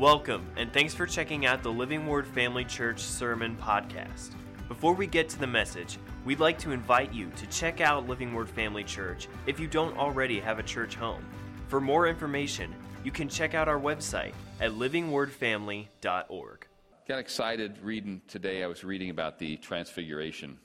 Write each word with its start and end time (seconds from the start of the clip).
Welcome, 0.00 0.46
and 0.56 0.72
thanks 0.72 0.94
for 0.94 1.04
checking 1.04 1.44
out 1.44 1.62
the 1.62 1.70
Living 1.70 2.06
Word 2.06 2.26
Family 2.26 2.64
Church 2.64 3.00
Sermon 3.00 3.54
Podcast. 3.54 4.30
Before 4.66 4.94
we 4.94 5.06
get 5.06 5.28
to 5.28 5.38
the 5.38 5.46
message, 5.46 5.98
we'd 6.24 6.40
like 6.40 6.58
to 6.60 6.70
invite 6.70 7.12
you 7.12 7.30
to 7.36 7.46
check 7.48 7.82
out 7.82 8.08
Living 8.08 8.32
Word 8.32 8.48
Family 8.48 8.82
Church 8.82 9.28
if 9.46 9.60
you 9.60 9.66
don't 9.66 9.94
already 9.98 10.40
have 10.40 10.58
a 10.58 10.62
church 10.62 10.94
home. 10.94 11.22
For 11.68 11.82
more 11.82 12.06
information, 12.06 12.74
you 13.04 13.10
can 13.10 13.28
check 13.28 13.52
out 13.52 13.68
our 13.68 13.78
website 13.78 14.32
at 14.58 14.70
livingwordfamily.org. 14.70 16.66
Got 17.06 17.18
excited 17.18 17.78
reading 17.82 18.22
today. 18.26 18.64
I 18.64 18.68
was 18.68 18.82
reading 18.82 19.10
about 19.10 19.38
the 19.38 19.58
transfiguration 19.58 20.56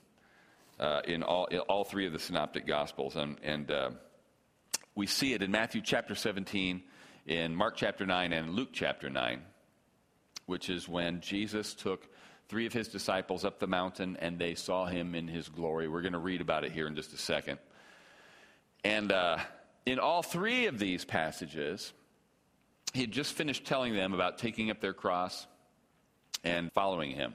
uh, 0.80 1.02
in, 1.04 1.24
all, 1.24 1.48
in 1.48 1.60
all 1.60 1.84
three 1.84 2.08
of 2.08 2.14
the 2.14 2.20
synoptic 2.20 2.66
gospels, 2.66 3.18
and, 3.18 3.36
and 3.44 3.70
uh, 3.70 3.90
we 4.96 5.08
see 5.08 5.34
it 5.34 5.42
in 5.42 5.52
Matthew 5.52 5.82
chapter 5.82 6.16
17 6.16 6.84
in 7.26 7.56
Mark 7.56 7.76
chapter 7.76 8.06
9 8.06 8.34
and 8.34 8.52
Luke 8.52 8.70
chapter 8.72 9.10
9, 9.10 9.42
which 10.46 10.70
is 10.70 10.88
when 10.88 11.22
Jesus 11.22 11.74
took 11.74 12.08
three 12.48 12.68
of 12.68 12.74
his 12.74 12.88
disciples 12.88 13.44
up 13.44 13.60
the 13.60 13.68
mountain 13.68 14.16
and 14.20 14.38
they 14.38 14.54
saw 14.54 14.86
him 14.86 15.16
in 15.16 15.28
his 15.28 15.50
glory. 15.50 15.88
We're 15.88 16.02
going 16.02 16.14
to 16.14 16.20
read 16.20 16.42
about 16.42 16.64
it 16.64 16.72
here 16.72 16.88
in 16.88 16.96
just 16.96 17.14
a 17.14 17.18
second. 17.18 17.58
And 18.84 19.12
uh, 19.12 19.38
in 19.86 19.98
all 19.98 20.22
three 20.22 20.68
of 20.68 20.78
these 20.78 21.04
passages, 21.04 21.92
he 22.94 23.02
had 23.02 23.12
just 23.12 23.34
finished 23.34 23.66
telling 23.66 23.96
them 23.96 24.14
about 24.14 24.38
taking 24.38 24.70
up 24.70 24.80
their 24.80 24.94
cross 24.94 25.48
and 26.44 26.72
following 26.74 27.12
him. 27.12 27.34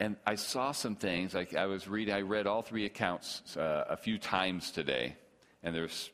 And 0.00 0.16
I 0.26 0.34
saw 0.34 0.72
some 0.72 0.94
things. 0.94 1.34
I, 1.34 1.46
I 1.56 1.66
was 1.66 1.88
reading, 1.88 2.14
I 2.14 2.20
read 2.20 2.46
all 2.46 2.62
three 2.62 2.84
accounts 2.84 3.56
uh, 3.56 3.86
a 3.88 3.96
few 3.96 4.18
times 4.18 4.70
today, 4.70 5.16
and 5.62 5.74
there's 5.74 6.10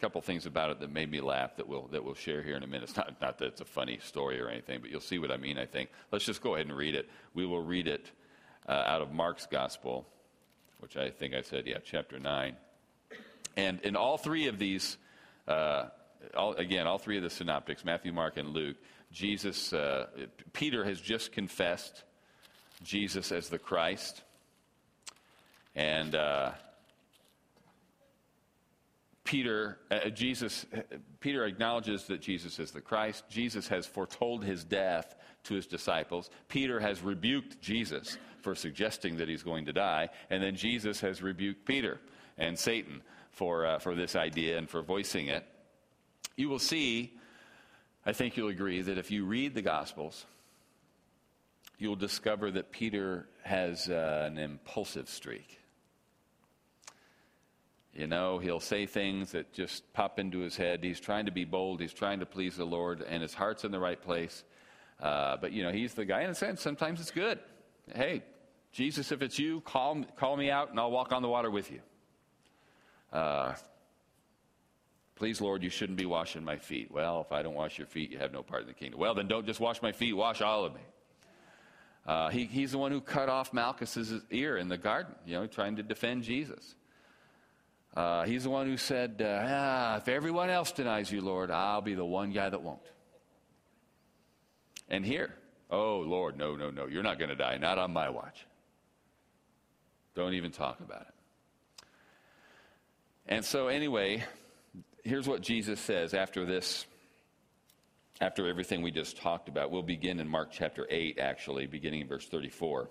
couple 0.00 0.20
things 0.20 0.46
about 0.46 0.70
it 0.70 0.80
that 0.80 0.92
made 0.92 1.10
me 1.10 1.20
laugh 1.20 1.56
that 1.56 1.66
we'll, 1.66 1.88
that 1.88 2.04
we'll 2.04 2.14
share 2.14 2.42
here 2.42 2.56
in 2.56 2.62
a 2.62 2.66
minute. 2.66 2.84
It's 2.88 2.96
not, 2.96 3.20
not 3.20 3.38
that 3.38 3.46
it's 3.46 3.60
a 3.60 3.64
funny 3.64 3.98
story 4.02 4.40
or 4.40 4.48
anything, 4.48 4.80
but 4.80 4.90
you'll 4.90 5.00
see 5.00 5.18
what 5.18 5.30
I 5.30 5.36
mean, 5.36 5.58
I 5.58 5.66
think. 5.66 5.90
Let's 6.12 6.24
just 6.24 6.40
go 6.40 6.54
ahead 6.54 6.66
and 6.66 6.76
read 6.76 6.94
it. 6.94 7.08
We 7.34 7.46
will 7.46 7.62
read 7.62 7.88
it 7.88 8.10
uh, 8.68 8.72
out 8.72 9.02
of 9.02 9.12
Mark's 9.12 9.46
Gospel, 9.46 10.06
which 10.78 10.96
I 10.96 11.10
think 11.10 11.34
I 11.34 11.42
said, 11.42 11.66
yeah, 11.66 11.78
chapter 11.84 12.18
9. 12.18 12.56
And 13.56 13.80
in 13.80 13.96
all 13.96 14.18
three 14.18 14.46
of 14.46 14.58
these, 14.58 14.96
uh, 15.48 15.86
all, 16.36 16.54
again, 16.54 16.86
all 16.86 16.98
three 16.98 17.16
of 17.16 17.24
the 17.24 17.30
synoptics, 17.30 17.84
Matthew, 17.84 18.12
Mark, 18.12 18.36
and 18.36 18.50
Luke, 18.50 18.76
Jesus, 19.10 19.72
uh, 19.72 20.06
Peter 20.52 20.84
has 20.84 21.00
just 21.00 21.32
confessed 21.32 22.04
Jesus 22.84 23.32
as 23.32 23.48
the 23.48 23.58
Christ. 23.58 24.22
And 25.74 26.14
uh, 26.14 26.52
Peter, 29.28 29.76
uh, 29.90 30.08
Jesus, 30.08 30.64
Peter 31.20 31.44
acknowledges 31.44 32.04
that 32.04 32.22
Jesus 32.22 32.58
is 32.58 32.70
the 32.70 32.80
Christ. 32.80 33.24
Jesus 33.28 33.68
has 33.68 33.84
foretold 33.84 34.42
his 34.42 34.64
death 34.64 35.16
to 35.44 35.52
his 35.52 35.66
disciples. 35.66 36.30
Peter 36.48 36.80
has 36.80 37.02
rebuked 37.02 37.60
Jesus 37.60 38.16
for 38.40 38.54
suggesting 38.54 39.18
that 39.18 39.28
he's 39.28 39.42
going 39.42 39.66
to 39.66 39.72
die. 39.74 40.08
And 40.30 40.42
then 40.42 40.56
Jesus 40.56 41.02
has 41.02 41.20
rebuked 41.20 41.66
Peter 41.66 42.00
and 42.38 42.58
Satan 42.58 43.02
for, 43.30 43.66
uh, 43.66 43.78
for 43.78 43.94
this 43.94 44.16
idea 44.16 44.56
and 44.56 44.66
for 44.66 44.80
voicing 44.80 45.26
it. 45.26 45.44
You 46.36 46.48
will 46.48 46.58
see, 46.58 47.12
I 48.06 48.14
think 48.14 48.34
you'll 48.34 48.48
agree, 48.48 48.80
that 48.80 48.96
if 48.96 49.10
you 49.10 49.26
read 49.26 49.54
the 49.54 49.60
Gospels, 49.60 50.24
you'll 51.76 51.96
discover 51.96 52.50
that 52.52 52.72
Peter 52.72 53.28
has 53.42 53.90
uh, 53.90 54.24
an 54.26 54.38
impulsive 54.38 55.06
streak. 55.06 55.58
You 57.98 58.06
know, 58.06 58.38
he'll 58.38 58.60
say 58.60 58.86
things 58.86 59.32
that 59.32 59.52
just 59.52 59.92
pop 59.92 60.20
into 60.20 60.38
his 60.38 60.56
head. 60.56 60.84
He's 60.84 61.00
trying 61.00 61.26
to 61.26 61.32
be 61.32 61.44
bold. 61.44 61.80
He's 61.80 61.92
trying 61.92 62.20
to 62.20 62.26
please 62.26 62.56
the 62.56 62.64
Lord, 62.64 63.02
and 63.02 63.22
his 63.22 63.34
heart's 63.34 63.64
in 63.64 63.72
the 63.72 63.80
right 63.80 64.00
place. 64.00 64.44
Uh, 65.00 65.36
but, 65.36 65.50
you 65.50 65.64
know, 65.64 65.72
he's 65.72 65.94
the 65.94 66.04
guy, 66.04 66.22
in 66.22 66.30
a 66.30 66.34
sense, 66.34 66.62
sometimes 66.62 67.00
it's 67.00 67.10
good. 67.10 67.40
Hey, 67.92 68.22
Jesus, 68.70 69.10
if 69.10 69.20
it's 69.20 69.36
you, 69.36 69.60
call, 69.62 70.04
call 70.16 70.36
me 70.36 70.48
out, 70.48 70.70
and 70.70 70.78
I'll 70.78 70.92
walk 70.92 71.12
on 71.12 71.22
the 71.22 71.28
water 71.28 71.50
with 71.50 71.72
you. 71.72 71.80
Uh, 73.12 73.54
Please, 75.18 75.40
Lord, 75.40 75.64
you 75.64 75.68
shouldn't 75.68 75.98
be 75.98 76.06
washing 76.06 76.44
my 76.44 76.58
feet. 76.58 76.92
Well, 76.92 77.22
if 77.22 77.32
I 77.32 77.42
don't 77.42 77.54
wash 77.54 77.76
your 77.76 77.88
feet, 77.88 78.12
you 78.12 78.18
have 78.18 78.32
no 78.32 78.44
part 78.44 78.62
in 78.62 78.68
the 78.68 78.74
kingdom. 78.74 79.00
Well, 79.00 79.16
then 79.16 79.26
don't 79.26 79.44
just 79.44 79.58
wash 79.58 79.82
my 79.82 79.90
feet, 79.90 80.12
wash 80.12 80.40
all 80.40 80.64
of 80.64 80.72
me. 80.72 80.80
Uh, 82.06 82.28
he, 82.28 82.44
he's 82.44 82.70
the 82.70 82.78
one 82.78 82.92
who 82.92 83.00
cut 83.00 83.28
off 83.28 83.52
Malchus's 83.52 84.22
ear 84.30 84.56
in 84.56 84.68
the 84.68 84.78
garden, 84.78 85.16
you 85.26 85.34
know, 85.34 85.48
trying 85.48 85.74
to 85.74 85.82
defend 85.82 86.22
Jesus. 86.22 86.76
Uh, 87.94 88.24
he's 88.24 88.44
the 88.44 88.50
one 88.50 88.66
who 88.66 88.76
said, 88.76 89.20
uh, 89.20 89.44
ah, 89.44 89.96
if 89.96 90.08
everyone 90.08 90.50
else 90.50 90.72
denies 90.72 91.10
you, 91.10 91.20
Lord, 91.20 91.50
I'll 91.50 91.80
be 91.80 91.94
the 91.94 92.04
one 92.04 92.32
guy 92.32 92.48
that 92.48 92.62
won't. 92.62 92.80
And 94.88 95.04
here, 95.04 95.34
oh, 95.70 95.98
Lord, 95.98 96.36
no, 96.36 96.54
no, 96.56 96.70
no, 96.70 96.86
you're 96.86 97.02
not 97.02 97.18
going 97.18 97.30
to 97.30 97.36
die, 97.36 97.56
not 97.58 97.78
on 97.78 97.92
my 97.92 98.08
watch. 98.10 98.46
Don't 100.14 100.34
even 100.34 100.50
talk 100.50 100.80
about 100.80 101.02
it. 101.02 101.86
And 103.26 103.44
so, 103.44 103.68
anyway, 103.68 104.24
here's 105.04 105.28
what 105.28 105.42
Jesus 105.42 105.80
says 105.80 106.14
after 106.14 106.46
this, 106.46 106.86
after 108.20 108.48
everything 108.48 108.82
we 108.82 108.90
just 108.90 109.18
talked 109.18 109.48
about. 109.48 109.70
We'll 109.70 109.82
begin 109.82 110.20
in 110.20 110.28
Mark 110.28 110.50
chapter 110.50 110.86
8, 110.88 111.18
actually, 111.18 111.66
beginning 111.66 112.02
in 112.02 112.08
verse 112.08 112.26
34. 112.26 112.90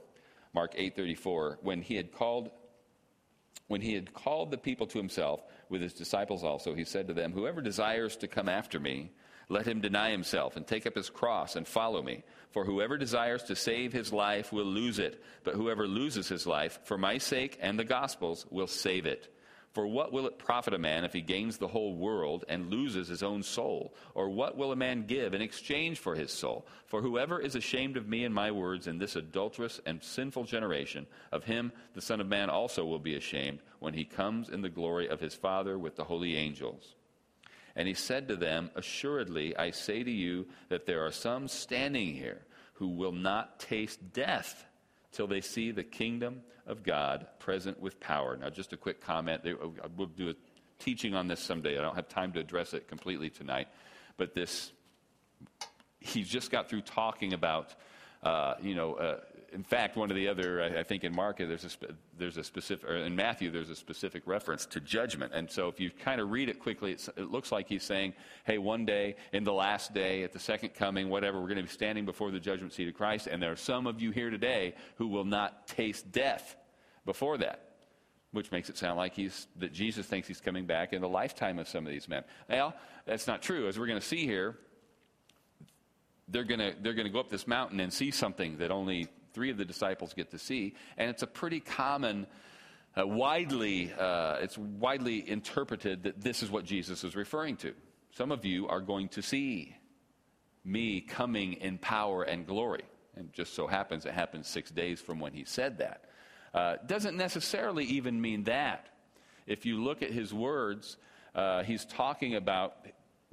Mark 0.54 0.74
8:34, 0.76 1.58
when 1.62 1.82
he 1.82 1.96
had 1.96 2.12
called 2.12 2.50
when 3.68 3.82
he 3.82 3.94
had 3.94 4.14
called 4.14 4.52
the 4.52 4.58
people 4.58 4.88
to 4.88 4.98
himself 4.98 5.42
with 5.70 5.82
his 5.82 5.94
disciples 5.94 6.44
also, 6.44 6.74
he 6.74 6.84
said 6.84 7.08
to 7.08 7.14
them, 7.14 7.34
Whoever 7.34 7.62
desires 7.62 8.16
to 8.18 8.28
come 8.28 8.48
after 8.48 8.80
me, 8.80 9.12
let 9.50 9.66
him 9.66 9.82
deny 9.82 10.12
himself 10.12 10.56
and 10.58 10.66
take 10.66 10.86
up 10.86 10.96
his 10.96 11.10
cross 11.10 11.56
and 11.56 11.68
follow 11.68 12.02
me. 12.02 12.24
For 12.52 12.66
whoever 12.66 12.98
desires 12.98 13.44
to 13.44 13.56
save 13.56 13.94
his 13.94 14.12
life 14.12 14.52
will 14.52 14.66
lose 14.66 15.00
it, 15.00 15.24
but 15.44 15.56
whoever 15.56 15.88
loses 15.88 16.28
his 16.28 16.48
life 16.48 16.80
for 16.84 16.98
my 16.98 17.18
sake 17.18 17.58
and 17.62 17.78
the 17.78 17.86
gospel's 17.86 18.46
will 18.50 18.68
save 18.68 19.06
it. 19.06 19.34
For 19.78 19.86
what 19.86 20.12
will 20.12 20.26
it 20.26 20.40
profit 20.40 20.74
a 20.74 20.80
man 20.80 21.04
if 21.04 21.14
he 21.14 21.22
gains 21.22 21.60
the 21.60 21.68
whole 21.68 21.94
world 21.94 22.46
and 22.50 22.72
loses 22.72 23.10
his 23.10 23.22
own 23.22 23.44
soul? 23.44 23.94
Or 24.16 24.28
what 24.28 24.58
will 24.58 24.72
a 24.72 24.76
man 24.76 25.06
give 25.06 25.36
in 25.36 25.42
exchange 25.44 26.00
for 26.00 26.16
his 26.16 26.32
soul? 26.32 26.66
For 26.88 27.04
whoever 27.04 27.40
is 27.40 27.54
ashamed 27.54 27.96
of 27.96 28.08
me 28.08 28.24
and 28.24 28.34
my 28.34 28.50
words 28.50 28.88
in 28.88 28.98
this 28.98 29.16
adulterous 29.16 29.80
and 29.86 30.02
sinful 30.02 30.46
generation, 30.46 31.06
of 31.32 31.44
him 31.44 31.72
the 31.94 32.02
Son 32.02 32.20
of 32.20 32.26
Man 32.26 32.50
also 32.50 32.86
will 32.86 32.98
be 32.98 33.18
ashamed 33.18 33.60
when 33.78 33.94
he 33.94 34.04
comes 34.04 34.50
in 34.50 34.64
the 34.64 34.70
glory 34.70 35.08
of 35.08 35.20
his 35.20 35.36
Father 35.36 35.78
with 35.78 35.96
the 35.96 36.06
holy 36.06 36.36
angels. 36.36 36.96
And 37.76 37.88
he 37.88 37.94
said 37.94 38.28
to 38.30 38.36
them, 38.36 38.72
Assuredly, 38.74 39.56
I 39.58 39.70
say 39.70 40.02
to 40.02 40.12
you 40.12 40.48
that 40.70 40.88
there 40.88 41.06
are 41.06 41.12
some 41.12 41.48
standing 41.48 42.16
here 42.16 42.48
who 42.74 42.88
will 42.88 43.12
not 43.12 43.60
taste 43.60 44.12
death 44.12 44.66
till 45.18 45.28
they 45.28 45.42
see 45.42 45.72
the 45.72 45.84
kingdom 45.84 46.42
of 46.68 46.84
God 46.84 47.26
present 47.40 47.82
with 47.82 48.00
power. 48.00 48.38
Now, 48.38 48.52
just 48.52 48.72
a 48.72 48.78
quick 48.78 49.02
comment. 49.02 49.42
We'll 49.98 50.08
do 50.08 50.30
a 50.30 50.36
teaching 50.78 51.16
on 51.16 51.28
this 51.28 51.40
someday. 51.40 51.76
I 51.76 51.82
don't 51.82 51.96
have 51.96 52.08
time 52.08 52.34
to 52.34 52.40
address 52.40 52.76
it 52.76 52.88
completely 52.88 53.32
tonight. 53.32 53.68
But 54.18 54.36
this, 54.36 54.72
he's 56.00 56.30
just 56.30 56.52
got 56.52 56.70
through 56.70 56.82
talking 56.82 57.34
about, 57.34 57.74
uh, 58.22 58.54
you 58.62 58.76
know, 58.76 58.94
uh, 58.94 59.20
in 59.54 59.64
fact, 59.64 59.96
one 59.96 60.10
of 60.10 60.16
the 60.16 60.28
other, 60.28 60.62
I, 60.62 60.80
I 60.80 60.84
think 60.84 61.04
in 61.04 61.16
Mark, 61.16 61.38
there's 61.38 61.64
a, 61.64 61.94
there's 62.18 62.38
a 62.38 62.44
specific, 62.44 62.90
in 62.90 63.16
Matthew, 63.16 63.50
there's 63.50 63.70
a 63.70 63.76
specific 63.76 64.24
reference 64.26 64.66
to 64.68 64.80
judgment. 64.80 65.34
And 65.34 65.50
so 65.50 65.68
if 65.68 65.80
you 65.80 65.90
kind 65.90 66.20
of 66.20 66.32
read 66.32 66.50
it 66.50 66.60
quickly, 66.60 66.92
it 66.92 67.32
looks 67.32 67.52
like 67.52 67.68
he's 67.68 67.84
saying, 67.84 68.14
hey, 68.46 68.58
one 68.58 68.86
day, 68.86 69.16
in 69.34 69.44
the 69.44 69.54
last 69.54 69.94
day, 69.94 70.24
at 70.24 70.34
the 70.34 70.40
second 70.40 70.74
coming, 70.74 71.10
whatever, 71.10 71.40
we're 71.40 71.48
going 71.48 71.58
to 71.58 71.64
be 71.64 71.70
standing 71.70 72.06
before 72.06 72.32
the 72.32 72.40
judgment 72.40 72.74
seat 72.74 72.88
of 72.88 72.94
Christ. 72.94 73.28
And 73.28 73.42
there 73.42 73.52
are 73.52 73.56
some 73.56 73.88
of 73.88 74.02
you 74.02 74.12
here 74.12 74.30
today 74.30 74.76
who 74.98 75.08
will 75.08 75.26
not 75.26 75.68
taste 75.68 76.12
death 76.12 76.56
before 77.06 77.38
that. 77.38 77.64
Which 78.34 78.52
makes 78.52 78.70
it 78.70 78.78
sound 78.78 78.98
like 78.98 79.16
he's, 79.16 79.48
that 79.56 79.72
Jesus 79.72 80.06
thinks 80.06 80.28
he's 80.28 80.42
coming 80.42 80.66
back 80.66 80.92
in 80.92 81.02
the 81.02 81.08
lifetime 81.08 81.60
of 81.60 81.68
some 81.68 81.86
of 81.86 81.92
these 81.92 82.10
men. 82.10 82.26
Well, 82.50 82.74
that's 83.06 83.26
not 83.26 83.42
true. 83.42 83.70
As 83.70 83.80
we're 83.80 83.88
going 83.88 84.00
to 84.00 84.06
see 84.06 84.26
here, 84.26 84.58
they're 86.28 86.44
going 86.44 86.60
to 86.60 86.76
they're 86.82 86.94
going 86.94 87.08
to 87.08 87.12
go 87.12 87.22
up 87.22 87.30
this 87.30 87.48
mountain 87.48 87.80
and 87.80 87.92
see 87.92 88.12
something 88.12 88.58
that 88.58 88.70
only 88.70 89.08
three 89.38 89.52
of 89.52 89.58
the 89.58 89.66
disciples 89.66 90.16
get 90.16 90.32
to 90.32 90.40
see. 90.40 90.74
And 90.98 91.12
it's 91.12 91.22
a 91.22 91.28
pretty 91.28 91.60
common, 91.60 92.26
uh, 93.00 93.06
widely, 93.06 93.94
uh, 93.94 94.38
it's 94.42 94.58
widely 94.58 95.30
interpreted 95.30 96.02
that 96.06 96.20
this 96.20 96.42
is 96.42 96.50
what 96.50 96.66
Jesus 96.66 97.04
is 97.04 97.16
referring 97.16 97.56
to. 97.58 97.76
Some 98.10 98.32
of 98.32 98.46
you 98.46 98.68
are 98.68 98.82
going 98.82 99.10
to 99.10 99.22
see 99.22 99.76
me 100.66 101.02
coming 101.02 101.54
in 101.54 101.78
power 101.78 102.24
and 102.24 102.48
glory. 102.48 102.86
And 103.16 103.32
just 103.32 103.54
so 103.54 103.68
happens 103.68 104.08
it 104.08 104.14
happens 104.14 104.48
six 104.48 104.72
days 104.72 105.00
from 105.00 105.20
when 105.20 105.34
he 105.34 105.46
said 105.46 105.78
that. 105.78 106.06
Uh, 106.52 106.78
doesn't 106.88 107.16
necessarily 107.16 107.86
even 107.86 108.20
mean 108.20 108.46
that. 108.46 108.88
If 109.46 109.68
you 109.68 109.84
look 109.84 110.02
at 110.02 110.10
his 110.10 110.34
words, 110.34 110.98
uh, 111.36 111.62
he's 111.62 111.86
talking 111.86 112.34
about 112.34 112.88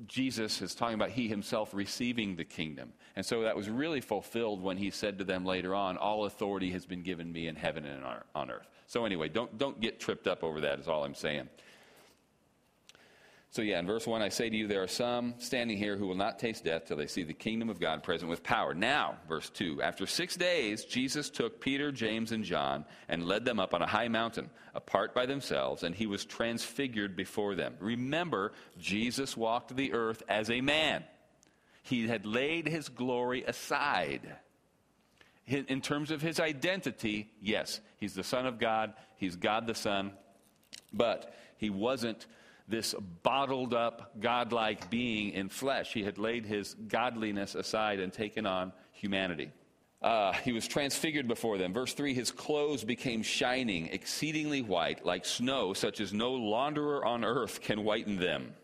Jesus 0.07 0.61
is 0.61 0.75
talking 0.75 0.95
about 0.95 1.11
he 1.11 1.29
himself 1.29 1.73
receiving 1.73 2.35
the 2.35 2.45
kingdom. 2.45 2.93
And 3.15 3.25
so 3.25 3.43
that 3.43 3.55
was 3.55 3.71
really 3.71 4.01
fulfilled 4.01 4.61
when 4.61 4.77
he 4.77 4.91
said 4.91 5.19
to 5.19 5.25
them 5.25 5.45
later 5.45 5.75
on, 5.75 5.97
All 5.97 6.25
authority 6.25 6.71
has 6.73 6.85
been 6.85 7.03
given 7.03 7.33
me 7.33 7.47
in 7.47 7.55
heaven 7.55 7.85
and 7.85 8.03
on 8.35 8.51
earth. 8.51 8.69
So, 8.87 9.05
anyway, 9.05 9.29
don't, 9.29 9.57
don't 9.57 9.81
get 9.81 10.01
tripped 10.01 10.27
up 10.27 10.43
over 10.43 10.61
that, 10.63 10.79
is 10.79 10.89
all 10.89 11.05
I'm 11.05 11.15
saying. 11.15 11.49
So, 13.55 13.63
yeah, 13.63 13.79
in 13.79 13.87
verse 13.87 14.05
1, 14.05 14.21
I 14.21 14.31
say 14.31 14.51
to 14.51 14.57
you, 14.57 14.67
there 14.67 14.83
are 14.83 14.89
some 14.89 15.35
standing 15.39 15.79
here 15.79 15.97
who 15.97 16.09
will 16.09 16.17
not 16.17 16.41
taste 16.41 16.65
death 16.65 16.87
till 16.87 16.97
they 16.97 17.07
see 17.07 17.23
the 17.23 17.33
kingdom 17.33 17.71
of 17.71 17.79
God 17.79 18.03
present 18.03 18.29
with 18.29 18.43
power. 18.43 18.75
Now, 18.75 19.15
verse 19.29 19.49
2, 19.49 19.81
after 19.81 20.07
six 20.07 20.35
days, 20.35 20.85
Jesus 20.85 21.31
took 21.31 21.61
Peter, 21.61 21.93
James, 21.93 22.33
and 22.33 22.43
John 22.43 22.85
and 23.09 23.29
led 23.29 23.45
them 23.45 23.61
up 23.61 23.73
on 23.73 23.81
a 23.81 23.87
high 23.87 24.09
mountain, 24.09 24.51
apart 24.75 25.15
by 25.15 25.27
themselves, 25.27 25.85
and 25.85 25.95
he 25.95 26.09
was 26.09 26.25
transfigured 26.25 27.15
before 27.15 27.55
them. 27.55 27.77
Remember, 27.79 28.51
Jesus 28.77 29.37
walked 29.37 29.77
the 29.77 29.93
earth 29.93 30.25
as 30.29 30.51
a 30.51 30.61
man, 30.61 31.05
he 31.85 32.09
had 32.09 32.27
laid 32.27 32.67
his 32.67 32.89
glory 32.89 33.45
aside. 33.45 34.35
In 35.47 35.81
terms 35.81 36.11
of 36.11 36.21
his 36.21 36.41
identity, 36.41 37.31
yes, 37.41 37.81
he's 37.99 38.15
the 38.15 38.25
Son 38.25 38.47
of 38.47 38.59
God, 38.59 38.95
he's 39.15 39.37
God 39.37 39.69
the 39.69 39.77
Son, 39.77 40.11
but 40.93 41.33
he 41.57 41.71
wasn't 41.71 42.27
this 42.69 42.95
bottled 43.23 43.75
up, 43.75 44.21
godlike 44.21 44.91
being 44.91 45.31
in 45.33 45.49
flesh. 45.49 45.93
He 45.93 46.03
had 46.03 46.19
laid 46.19 46.47
his 46.47 46.75
godliness 46.75 47.55
aside 47.55 48.01
and 48.01 48.13
taken 48.13 48.47
on 48.47 48.73
humanity. 48.93 49.51
Uh, 50.01 50.33
he 50.33 50.53
was 50.53 50.69
transfigured 50.69 51.27
before 51.27 51.57
them. 51.57 51.73
Verse 51.73 51.95
3 51.95 52.13
His 52.13 52.31
clothes 52.31 52.85
became 52.85 53.23
shining, 53.23 53.89
exceedingly 53.89 54.63
white, 54.63 55.05
like 55.05 55.25
snow, 55.25 55.73
such 55.73 56.01
as 56.01 56.13
no 56.13 56.33
launderer 56.33 57.05
on 57.05 57.25
earth 57.25 57.61
can 57.63 57.85
whiten 57.85 58.17
them. 58.17 58.55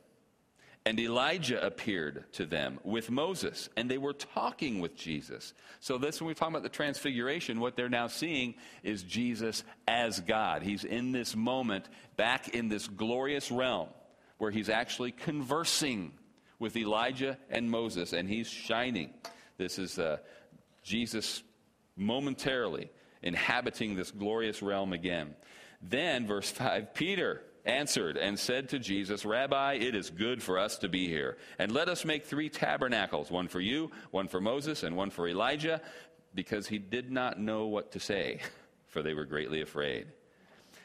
And 0.87 0.99
Elijah 0.99 1.65
appeared 1.65 2.25
to 2.32 2.47
them 2.47 2.81
with 2.85 3.11
Moses, 3.11 3.69
and 3.77 3.91
they 3.91 3.99
were 3.99 4.15
talking 4.15 4.81
with 4.81 4.97
Jesus. 4.97 5.53
So, 5.79 5.99
this, 5.99 6.21
when 6.21 6.29
we 6.29 6.35
talk 6.35 6.49
about 6.49 6.62
the 6.62 6.71
transfiguration, 6.71 7.61
what 7.61 7.77
they're 7.77 7.91
now 7.91 8.06
seeing 8.06 8.55
is 8.82 9.03
Jesus 9.03 9.62
as 9.87 10.21
God. 10.21 10.62
He's 10.62 10.85
in 10.85 11.12
this 11.12 11.37
moment, 11.37 11.88
back 12.17 12.49
in 12.49 12.69
this 12.69 12.88
glorious 12.88 13.50
realm, 13.50 13.88
where 14.38 14.50
he's 14.50 14.71
actually 14.71 15.12
conversing 15.12 16.12
with 16.59 16.77
Elijah 16.77 17.37
and 17.50 17.71
Moses, 17.71 18.15
and 18.15 18.26
he's 18.26 18.49
shining. 18.49 19.11
This 19.59 19.79
is 19.79 19.99
uh, 19.99 20.17
Jesus 20.83 21.43
momentarily 21.94 22.91
inhabiting 23.23 23.97
this 23.97 24.11
glorious 24.11 24.62
realm 24.62 24.94
again. 24.94 25.35
Then, 25.83 26.26
verse 26.26 26.50
5 26.50 26.94
Peter 26.94 27.43
answered 27.65 28.17
and 28.17 28.39
said 28.39 28.69
to 28.71 28.79
Jesus, 28.79 29.25
Rabbi, 29.25 29.75
it 29.75 29.95
is 29.95 30.11
good 30.11 30.43
for 30.43 30.59
us 30.59 30.79
to 30.79 30.89
be 30.89 31.09
here. 31.09 31.37
And 31.59 31.73
let 31.73 31.89
us 31.89 32.05
make 32.05 32.25
three 32.25 32.49
tabernacles 32.49 33.31
one 33.31 33.49
for 33.49 33.61
you, 33.61 33.91
one 34.11 34.29
for 34.29 34.41
Moses, 34.41 34.83
and 34.83 34.97
one 34.97 35.11
for 35.11 35.29
Elijah, 35.29 35.81
because 36.35 36.67
he 36.67 36.79
did 36.79 37.11
not 37.11 37.41
know 37.41 37.67
what 37.67 37.93
to 37.93 38.01
say, 38.01 38.41
for 38.89 39.03
they 39.03 39.15
were 39.15 39.25
greatly 39.25 39.61
afraid. 39.61 40.07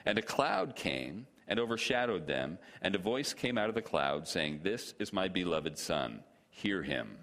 And 0.05 0.17
a 0.17 0.23
cloud 0.23 0.75
came 0.75 1.27
and 1.47 1.59
overshadowed 1.59 2.27
them, 2.27 2.57
and 2.81 2.95
a 2.95 2.99
voice 2.99 3.33
came 3.33 3.57
out 3.57 3.69
of 3.69 3.75
the 3.75 3.81
cloud, 3.81 4.27
saying, 4.27 4.61
This 4.63 4.93
is 4.99 5.13
my 5.13 5.27
beloved 5.27 5.77
Son, 5.77 6.23
hear 6.49 6.81
him. 6.83 7.17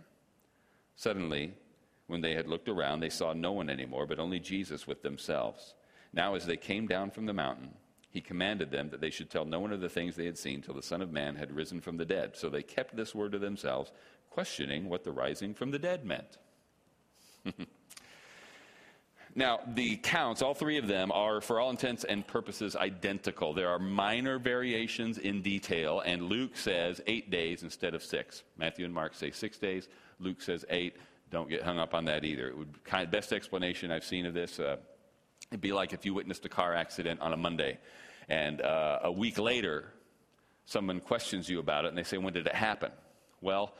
Suddenly, 0.96 1.54
when 2.06 2.20
they 2.20 2.34
had 2.34 2.46
looked 2.46 2.68
around, 2.68 3.00
they 3.00 3.08
saw 3.08 3.32
no 3.32 3.52
one 3.52 3.70
anymore, 3.70 4.06
but 4.06 4.18
only 4.18 4.38
Jesus 4.38 4.86
with 4.86 5.02
themselves. 5.02 5.74
Now, 6.12 6.34
as 6.34 6.46
they 6.46 6.56
came 6.56 6.86
down 6.86 7.10
from 7.10 7.26
the 7.26 7.32
mountain, 7.32 7.70
he 8.12 8.20
commanded 8.20 8.70
them 8.70 8.90
that 8.90 9.00
they 9.00 9.10
should 9.10 9.30
tell 9.30 9.46
no 9.46 9.58
one 9.58 9.72
of 9.72 9.80
the 9.80 9.88
things 9.88 10.14
they 10.14 10.26
had 10.26 10.36
seen 10.36 10.60
till 10.60 10.74
the 10.74 10.82
Son 10.82 11.00
of 11.00 11.10
Man 11.10 11.34
had 11.34 11.50
risen 11.50 11.80
from 11.80 11.96
the 11.96 12.04
dead. 12.04 12.36
So 12.36 12.50
they 12.50 12.62
kept 12.62 12.94
this 12.94 13.14
word 13.14 13.32
to 13.32 13.38
themselves, 13.38 13.90
questioning 14.28 14.88
what 14.88 15.02
the 15.02 15.12
rising 15.12 15.54
from 15.54 15.70
the 15.70 15.78
dead 15.78 16.04
meant. 16.04 16.36
now, 19.34 19.60
the 19.66 19.96
counts, 19.96 20.42
all 20.42 20.52
three 20.52 20.76
of 20.76 20.88
them, 20.88 21.10
are, 21.10 21.40
for 21.40 21.58
all 21.58 21.70
intents 21.70 22.04
and 22.04 22.26
purposes, 22.26 22.76
identical. 22.76 23.54
There 23.54 23.70
are 23.70 23.78
minor 23.78 24.38
variations 24.38 25.16
in 25.16 25.40
detail, 25.40 26.00
and 26.00 26.24
Luke 26.24 26.54
says 26.54 27.00
eight 27.06 27.30
days 27.30 27.62
instead 27.62 27.94
of 27.94 28.02
six. 28.02 28.42
Matthew 28.58 28.84
and 28.84 28.92
Mark 28.92 29.14
say 29.14 29.30
six 29.30 29.56
days, 29.56 29.88
Luke 30.20 30.42
says 30.42 30.66
eight. 30.68 30.96
Don't 31.30 31.48
get 31.48 31.62
hung 31.62 31.78
up 31.78 31.94
on 31.94 32.04
that 32.04 32.26
either. 32.26 32.46
It 32.48 32.58
would 32.58 32.84
kind 32.84 33.04
of, 33.04 33.10
best 33.10 33.32
explanation 33.32 33.90
I've 33.90 34.04
seen 34.04 34.26
of 34.26 34.34
this. 34.34 34.60
Uh, 34.60 34.76
It'd 35.52 35.60
be 35.60 35.74
like 35.74 35.92
if 35.92 36.06
you 36.06 36.14
witnessed 36.14 36.46
a 36.46 36.48
car 36.48 36.74
accident 36.74 37.20
on 37.20 37.34
a 37.34 37.36
Monday, 37.36 37.76
and 38.26 38.62
uh, 38.62 39.00
a 39.02 39.12
week 39.12 39.38
later, 39.38 39.92
someone 40.64 40.98
questions 40.98 41.46
you 41.46 41.58
about 41.58 41.84
it, 41.84 41.88
and 41.88 41.98
they 41.98 42.04
say, 42.04 42.16
When 42.16 42.32
did 42.32 42.46
it 42.46 42.54
happen? 42.54 42.90
Well, 43.42 43.74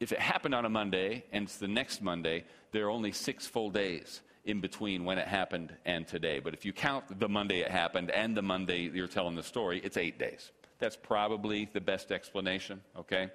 if 0.00 0.12
it 0.12 0.18
happened 0.18 0.54
on 0.54 0.64
a 0.64 0.70
Monday 0.70 1.24
and 1.30 1.44
it's 1.44 1.58
the 1.58 1.68
next 1.68 2.00
Monday, 2.00 2.44
there 2.72 2.86
are 2.86 2.90
only 2.90 3.12
six 3.12 3.46
full 3.46 3.68
days 3.68 4.22
in 4.46 4.62
between 4.62 5.04
when 5.04 5.18
it 5.18 5.28
happened 5.28 5.76
and 5.84 6.08
today. 6.08 6.38
But 6.38 6.54
if 6.54 6.64
you 6.64 6.72
count 6.72 7.20
the 7.20 7.28
Monday 7.28 7.58
it 7.58 7.70
happened 7.70 8.10
and 8.10 8.34
the 8.34 8.40
Monday 8.40 8.90
you're 8.94 9.08
telling 9.08 9.36
the 9.36 9.42
story, 9.42 9.82
it's 9.84 9.98
eight 9.98 10.18
days. 10.18 10.52
That's 10.78 10.96
probably 10.96 11.68
the 11.70 11.82
best 11.82 12.12
explanation, 12.12 12.80
okay? 12.96 13.28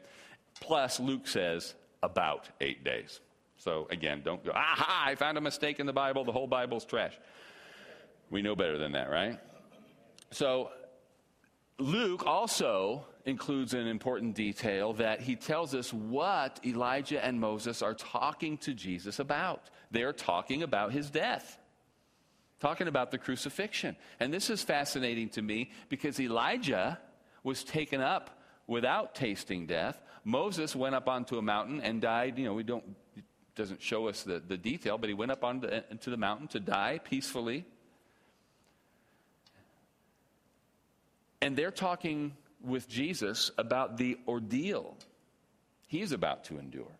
Plus, 0.59 0.99
Luke 0.99 1.27
says 1.27 1.75
about 2.01 2.49
eight 2.61 2.83
days. 2.83 3.19
So 3.57 3.87
again, 3.89 4.21
don't 4.23 4.43
go, 4.43 4.51
aha, 4.51 5.05
I 5.07 5.15
found 5.15 5.37
a 5.37 5.41
mistake 5.41 5.79
in 5.79 5.85
the 5.85 5.93
Bible, 5.93 6.23
the 6.25 6.31
whole 6.31 6.47
Bible's 6.47 6.85
trash. 6.85 7.17
We 8.29 8.41
know 8.41 8.55
better 8.55 8.77
than 8.77 8.93
that, 8.93 9.09
right? 9.09 9.39
So 10.31 10.69
Luke 11.77 12.25
also 12.25 13.05
includes 13.25 13.73
an 13.73 13.87
important 13.87 14.35
detail 14.35 14.93
that 14.93 15.21
he 15.21 15.35
tells 15.35 15.73
us 15.73 15.91
what 15.91 16.59
Elijah 16.65 17.23
and 17.23 17.39
Moses 17.39 17.81
are 17.81 17.93
talking 17.93 18.57
to 18.59 18.73
Jesus 18.73 19.19
about. 19.19 19.69
They're 19.91 20.13
talking 20.13 20.63
about 20.63 20.91
his 20.91 21.09
death, 21.09 21.57
talking 22.59 22.87
about 22.87 23.11
the 23.11 23.17
crucifixion. 23.17 23.95
And 24.19 24.33
this 24.33 24.49
is 24.49 24.63
fascinating 24.63 25.29
to 25.29 25.41
me 25.41 25.71
because 25.89 26.19
Elijah 26.19 26.99
was 27.43 27.63
taken 27.63 28.01
up 28.01 28.41
without 28.67 29.15
tasting 29.15 29.65
death. 29.65 30.01
Moses 30.23 30.75
went 30.75 30.95
up 30.95 31.07
onto 31.07 31.37
a 31.37 31.41
mountain 31.41 31.81
and 31.81 32.01
died. 32.01 32.37
You 32.37 32.45
know, 32.45 32.53
we 32.53 32.63
don't 32.63 32.83
doesn't 33.55 33.81
show 33.81 34.07
us 34.07 34.23
the, 34.23 34.41
the 34.45 34.57
detail, 34.57 34.97
but 34.97 35.09
he 35.09 35.13
went 35.13 35.31
up 35.31 35.43
onto 35.43 35.67
the, 35.67 35.83
the 36.09 36.17
mountain 36.17 36.47
to 36.49 36.59
die 36.59 36.99
peacefully. 37.03 37.65
And 41.41 41.55
they're 41.55 41.71
talking 41.71 42.33
with 42.63 42.89
Jesus 42.89 43.51
about 43.57 43.97
the 43.97 44.17
ordeal 44.27 44.97
he's 45.87 46.11
about 46.11 46.45
to 46.45 46.57
endure. 46.57 46.91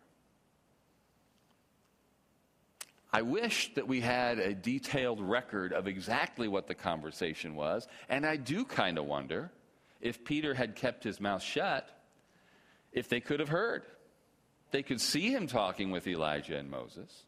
I 3.12 3.22
wish 3.22 3.72
that 3.74 3.88
we 3.88 4.00
had 4.00 4.38
a 4.38 4.54
detailed 4.54 5.20
record 5.20 5.72
of 5.72 5.86
exactly 5.86 6.48
what 6.48 6.66
the 6.66 6.74
conversation 6.74 7.54
was, 7.54 7.88
and 8.08 8.26
I 8.26 8.36
do 8.36 8.64
kind 8.64 8.98
of 8.98 9.06
wonder 9.06 9.50
if 10.00 10.24
Peter 10.24 10.54
had 10.54 10.76
kept 10.76 11.04
his 11.04 11.20
mouth 11.20 11.42
shut, 11.42 11.88
if 12.92 13.08
they 13.08 13.20
could 13.20 13.40
have 13.40 13.48
heard. 13.48 13.84
They 14.70 14.82
could 14.82 15.00
see 15.00 15.30
him 15.30 15.46
talking 15.46 15.90
with 15.90 16.06
Elijah 16.06 16.56
and 16.56 16.70
Moses. 16.70 17.24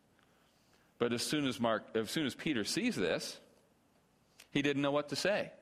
But 0.98 1.12
as 1.12 1.22
soon 1.22 1.46
as, 1.46 1.60
Mark, 1.60 1.84
as 1.94 2.10
soon 2.10 2.26
as 2.26 2.34
Peter 2.34 2.64
sees 2.64 2.96
this, 2.96 3.38
he 4.50 4.62
didn't 4.62 4.82
know 4.82 4.90
what 4.90 5.10
to 5.10 5.16
say. 5.16 5.52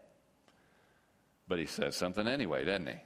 But 1.49 1.59
he 1.59 1.67
says 1.67 1.95
something 1.95 2.27
anyway, 2.27 2.65
doesn't 2.65 2.89
he? 2.89 2.97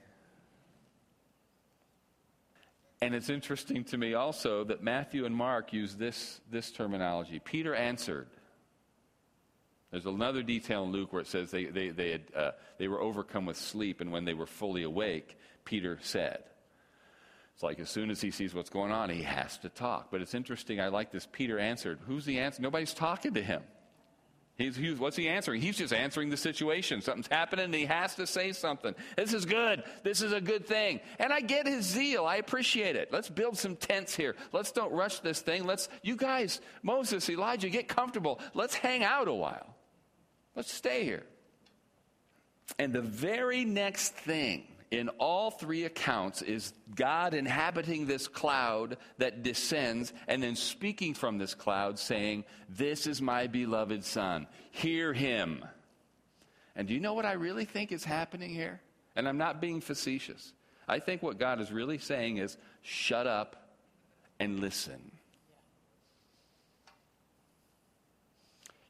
And 3.03 3.15
it's 3.15 3.31
interesting 3.31 3.85
to 3.85 3.99
me 3.99 4.15
also 4.15 4.65
that 4.65 4.83
Matthew 4.83 5.25
and 5.25 5.35
Mark 5.35 5.73
use 5.73 5.95
this, 5.97 6.41
this 6.51 6.71
terminology. 6.71 7.41
Peter 7.43 7.75
answered. 7.75 8.29
There's 9.91 10.07
another 10.07 10.43
detail 10.43 10.85
in 10.85 10.93
Luke 10.93 11.13
where 11.13 11.23
it 11.23 11.27
says 11.27 11.51
they, 11.51 11.65
they, 11.65 11.89
they, 11.89 12.13
had, 12.13 12.23
uh, 12.37 12.51
they 12.79 12.87
were 12.89 13.01
overcome 13.01 13.47
with 13.47 13.57
sleep, 13.57 14.01
and 14.01 14.13
when 14.13 14.25
they 14.25 14.35
were 14.35 14.47
fully 14.47 14.85
awake, 14.85 15.37
Peter 15.65 15.99
said. 16.03 16.45
It's 17.61 17.63
like 17.63 17.79
as 17.79 17.91
soon 17.91 18.11
as 18.11 18.23
he 18.23 18.31
sees 18.31 18.55
what's 18.55 18.71
going 18.71 18.91
on, 18.91 19.11
he 19.11 19.23
has 19.23 19.59
to 19.59 19.69
talk. 19.69 20.07
But 20.11 20.23
it's 20.23 20.33
interesting. 20.33 20.81
I 20.81 20.89
like 20.89 21.13
this. 21.13 21.29
Peter 21.31 21.59
answered. 21.59 21.99
Who's 22.07 22.25
the 22.25 22.39
answer? 22.39 22.63
Nobody's 22.63 22.95
talking 22.95 23.35
to 23.35 23.43
him. 23.43 23.63
He's, 24.57 24.77
he's, 24.77 24.99
what's 24.99 25.15
he 25.15 25.29
answering? 25.29 25.61
He's 25.61 25.77
just 25.77 25.93
answering 25.93 26.31
the 26.31 26.39
situation. 26.39 27.03
Something's 27.03 27.27
happening 27.27 27.67
and 27.67 27.75
he 27.75 27.85
has 27.85 28.15
to 28.15 28.27
say 28.27 28.53
something. 28.53 28.95
This 29.15 29.35
is 29.35 29.45
good. 29.45 29.83
This 30.03 30.23
is 30.23 30.33
a 30.33 30.41
good 30.41 30.67
thing. 30.67 31.01
And 31.19 31.35
I 31.35 31.43
get 31.43 31.67
his 31.67 31.85
zeal. 31.85 32.25
I 32.25 32.37
appreciate 32.37 32.97
it. 32.97 33.13
Let's 33.13 33.29
build 33.29 33.59
some 33.59 33.77
tents 33.77 34.17
here. 34.17 34.37
Let's 34.55 34.73
don't 34.73 34.93
rush 34.93 35.21
this 35.21 35.43
thing. 35.43 35.67
Let's, 35.67 35.91
you 36.03 36.17
guys, 36.17 36.63
Moses, 36.83 37.29
Elijah, 37.29 37.69
get 37.69 37.89
comfortable. 37.89 38.41
Let's 38.55 38.75
hang 38.75 39.05
out 39.05 39.29
a 39.29 39.35
while. 39.35 39.77
Let's 40.57 40.73
stay 40.73 41.05
here. 41.05 41.27
And 42.79 42.95
the 42.95 43.03
very 43.03 43.67
next 43.67 44.15
thing 44.15 44.67
in 44.91 45.09
all 45.21 45.53
three 45.53 45.85
accounts 45.85 46.43
is 46.43 46.73
God 46.95 47.33
inhabiting 47.33 48.07
this 48.07 48.27
cloud 48.27 48.97
that 49.19 49.43
descends 49.43 50.13
and 50.27 50.43
then 50.43 50.57
speaking 50.57 51.15
from 51.15 51.39
this 51.39 51.55
cloud 51.55 51.99
saying, 51.99 52.45
This 52.69 53.07
is 53.07 53.23
my 53.23 53.47
beloved 53.47 54.05
Son. 54.05 54.49
Hear 54.73 55.13
him. 55.13 55.65
And 56.75 56.89
do 56.89 56.95
you 56.95 57.01
know 57.01 57.15
what 57.15 57.27
I 57.27 57.33
really 57.33 57.65
think 57.65 57.93
is 57.93 58.05
happening 58.05 58.51
here? 58.51 58.81
And 59.15 59.29
I'm 59.29 59.39
not 59.39 59.61
being 59.61 59.81
facetious. 59.81 60.53
I 60.89 60.99
think 60.99 61.23
what 61.23 61.39
God 61.39 61.61
is 61.61 61.71
really 61.71 61.99
saying 61.99 62.39
is, 62.39 62.57
Shut 62.83 63.29
up 63.29 63.71
and 64.41 64.59
listen. 64.59 65.13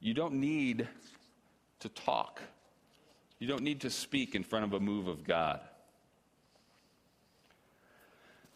You 0.00 0.14
don't 0.14 0.34
need 0.34 0.88
to 1.80 1.88
talk. 1.90 2.40
You 3.38 3.48
don't 3.48 3.62
need 3.62 3.82
to 3.82 3.90
speak 3.90 4.34
in 4.34 4.44
front 4.44 4.64
of 4.64 4.72
a 4.72 4.80
move 4.80 5.06
of 5.06 5.24
God. 5.24 5.60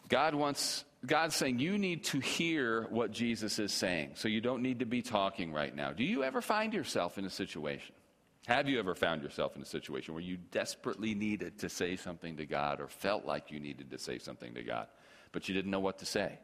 God 0.07 0.35
wants, 0.35 0.83
God's 1.05 1.35
saying 1.35 1.59
you 1.59 1.77
need 1.77 2.03
to 2.05 2.19
hear 2.19 2.87
what 2.89 3.11
Jesus 3.11 3.59
is 3.59 3.73
saying. 3.73 4.11
So 4.15 4.27
you 4.27 4.41
don't 4.41 4.61
need 4.61 4.79
to 4.79 4.85
be 4.85 5.01
talking 5.01 5.51
right 5.51 5.75
now. 5.75 5.91
Do 5.91 6.03
you 6.03 6.23
ever 6.23 6.41
find 6.41 6.73
yourself 6.73 7.17
in 7.17 7.25
a 7.25 7.29
situation? 7.29 7.95
Have 8.47 8.69
you 8.69 8.77
ever 8.77 8.93
found 8.93 9.23
yourself 9.23 9.55
in 9.55 9.61
a 9.63 9.65
situation 9.65 10.13
where 10.13 10.21
you 10.21 10.37
desperately 10.51 11.15
needed 11.15 11.59
to 11.59 11.69
say 11.69 11.95
something 11.95 12.37
to 12.37 12.45
God 12.45 12.79
or 12.79 12.87
felt 12.87 13.25
like 13.25 13.49
you 13.49 13.59
needed 13.59 13.89
to 13.89 13.97
say 13.97 14.19
something 14.19 14.53
to 14.53 14.61
God, 14.61 14.87
but 15.31 15.49
you 15.49 15.55
didn't 15.55 15.71
know 15.71 15.79
what 15.79 15.99
to 15.99 16.05
say? 16.05 16.37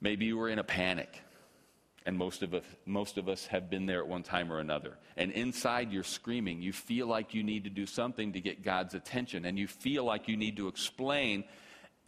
Maybe 0.00 0.24
you 0.24 0.38
were 0.38 0.48
in 0.48 0.58
a 0.58 0.64
panic. 0.64 1.22
And 2.06 2.16
most 2.16 2.42
of, 2.42 2.54
us, 2.54 2.64
most 2.86 3.18
of 3.18 3.28
us 3.28 3.46
have 3.48 3.68
been 3.68 3.84
there 3.84 3.98
at 3.98 4.08
one 4.08 4.22
time 4.22 4.50
or 4.50 4.60
another. 4.60 4.96
And 5.18 5.30
inside 5.32 5.92
you're 5.92 6.02
screaming. 6.02 6.62
You 6.62 6.72
feel 6.72 7.06
like 7.06 7.34
you 7.34 7.42
need 7.42 7.64
to 7.64 7.70
do 7.70 7.84
something 7.84 8.32
to 8.32 8.40
get 8.40 8.62
God's 8.62 8.94
attention. 8.94 9.44
And 9.44 9.58
you 9.58 9.66
feel 9.66 10.04
like 10.04 10.26
you 10.26 10.38
need 10.38 10.56
to 10.56 10.68
explain 10.68 11.44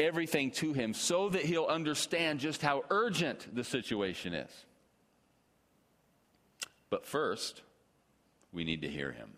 everything 0.00 0.50
to 0.52 0.72
Him 0.72 0.94
so 0.94 1.28
that 1.28 1.42
He'll 1.42 1.66
understand 1.66 2.40
just 2.40 2.62
how 2.62 2.84
urgent 2.90 3.54
the 3.54 3.64
situation 3.64 4.34
is. 4.34 4.50
But 6.88 7.06
first, 7.06 7.62
we 8.52 8.64
need 8.64 8.82
to 8.82 8.88
hear 8.88 9.12
Him. 9.12 9.30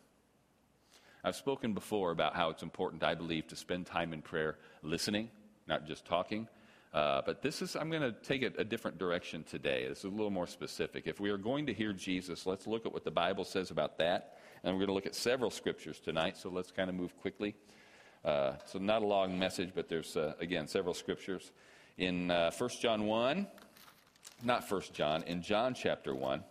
I've 1.24 1.36
spoken 1.36 1.74
before 1.74 2.10
about 2.10 2.34
how 2.34 2.50
it's 2.50 2.62
important, 2.62 3.02
I 3.04 3.14
believe, 3.14 3.46
to 3.48 3.56
spend 3.56 3.86
time 3.86 4.12
in 4.12 4.22
prayer 4.22 4.56
listening, 4.82 5.28
not 5.68 5.86
just 5.86 6.04
talking. 6.04 6.48
Uh, 6.92 7.22
but 7.24 7.40
this 7.40 7.62
is, 7.62 7.74
I'm 7.74 7.90
going 7.90 8.02
to 8.02 8.12
take 8.12 8.42
it 8.42 8.54
a 8.58 8.64
different 8.64 8.98
direction 8.98 9.44
today. 9.44 9.86
This 9.88 9.98
is 9.98 10.04
a 10.04 10.08
little 10.08 10.30
more 10.30 10.46
specific. 10.46 11.04
If 11.06 11.20
we 11.20 11.30
are 11.30 11.38
going 11.38 11.66
to 11.66 11.72
hear 11.72 11.92
Jesus, 11.92 12.44
let's 12.44 12.66
look 12.66 12.84
at 12.84 12.92
what 12.92 13.04
the 13.04 13.10
Bible 13.10 13.44
says 13.44 13.70
about 13.70 13.98
that. 13.98 14.38
And 14.62 14.74
we're 14.74 14.80
going 14.80 14.88
to 14.88 14.94
look 14.94 15.06
at 15.06 15.14
several 15.14 15.50
scriptures 15.50 16.00
tonight, 16.00 16.36
so 16.36 16.50
let's 16.50 16.70
kind 16.70 16.90
of 16.90 16.96
move 16.96 17.16
quickly. 17.18 17.54
Uh, 18.24 18.52
so, 18.66 18.78
not 18.78 19.02
a 19.02 19.06
long 19.06 19.38
message, 19.38 19.70
but 19.74 19.88
there's, 19.88 20.16
uh, 20.16 20.34
again, 20.40 20.68
several 20.68 20.94
scriptures. 20.94 21.50
In 21.98 22.30
uh, 22.30 22.50
1 22.56 22.70
John 22.80 23.06
1, 23.06 23.46
not 24.44 24.70
1 24.70 24.82
John, 24.92 25.22
in 25.24 25.42
John 25.42 25.74
chapter 25.74 26.14
1, 26.14 26.42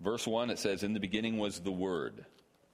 verse 0.00 0.26
1, 0.26 0.50
it 0.50 0.58
says, 0.58 0.82
In 0.82 0.94
the 0.94 1.00
beginning 1.00 1.38
was 1.38 1.60
the 1.60 1.72
Word, 1.72 2.24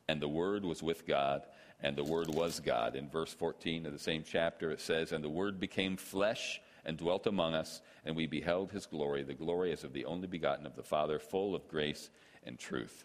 and 0.09 0.23
the 0.23 0.29
Word 0.29 0.65
was 0.65 0.83
with 0.83 1.07
God 1.07 1.43
and 1.81 1.97
the 1.97 2.05
Word 2.05 2.29
was 2.29 2.61
God. 2.61 2.97
In 2.97 3.09
verse 3.09 3.33
14 3.33 3.87
of 3.87 3.93
the 3.93 3.99
same 3.99 4.25
chapter, 4.27 4.71
it 4.71 4.81
says, 4.81 5.13
And 5.13 5.23
the 5.23 5.29
Word 5.29 5.61
became 5.61 5.97
flesh 5.97 6.61
and 6.85 6.97
dwelt 6.97 7.27
among 7.27 7.55
us, 7.55 7.83
and 8.05 8.17
we 8.17 8.27
beheld 8.27 8.73
his 8.73 8.87
glory, 8.87 9.23
the 9.23 9.35
glory 9.35 9.73
as 9.73 9.85
of 9.85 9.93
the 9.93 10.05
only 10.05 10.27
begotten 10.27 10.67
of 10.67 10.77
the 10.77 10.83
Father, 10.83 11.19
full 11.19 11.55
of 11.55 11.69
grace 11.69 12.11
and 12.45 12.59
truth. 12.59 13.05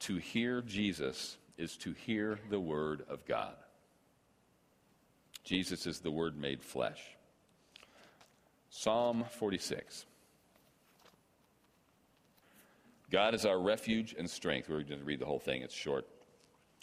To 0.00 0.16
hear 0.16 0.62
Jesus 0.62 1.36
is 1.58 1.76
to 1.78 1.92
hear 1.92 2.38
the 2.48 2.60
Word 2.60 3.04
of 3.08 3.26
God. 3.26 3.54
Jesus 5.44 5.86
is 5.86 6.00
the 6.00 6.10
Word 6.10 6.38
made 6.38 6.62
flesh. 6.62 7.00
Psalm 8.70 9.24
46. 9.38 10.06
God 13.10 13.34
is 13.34 13.44
our 13.44 13.58
refuge 13.58 14.14
and 14.16 14.30
strength. 14.30 14.68
We're 14.68 14.82
going 14.82 15.00
to 15.00 15.04
read 15.04 15.18
the 15.18 15.26
whole 15.26 15.40
thing, 15.40 15.62
it's 15.62 15.74
short. 15.74 16.06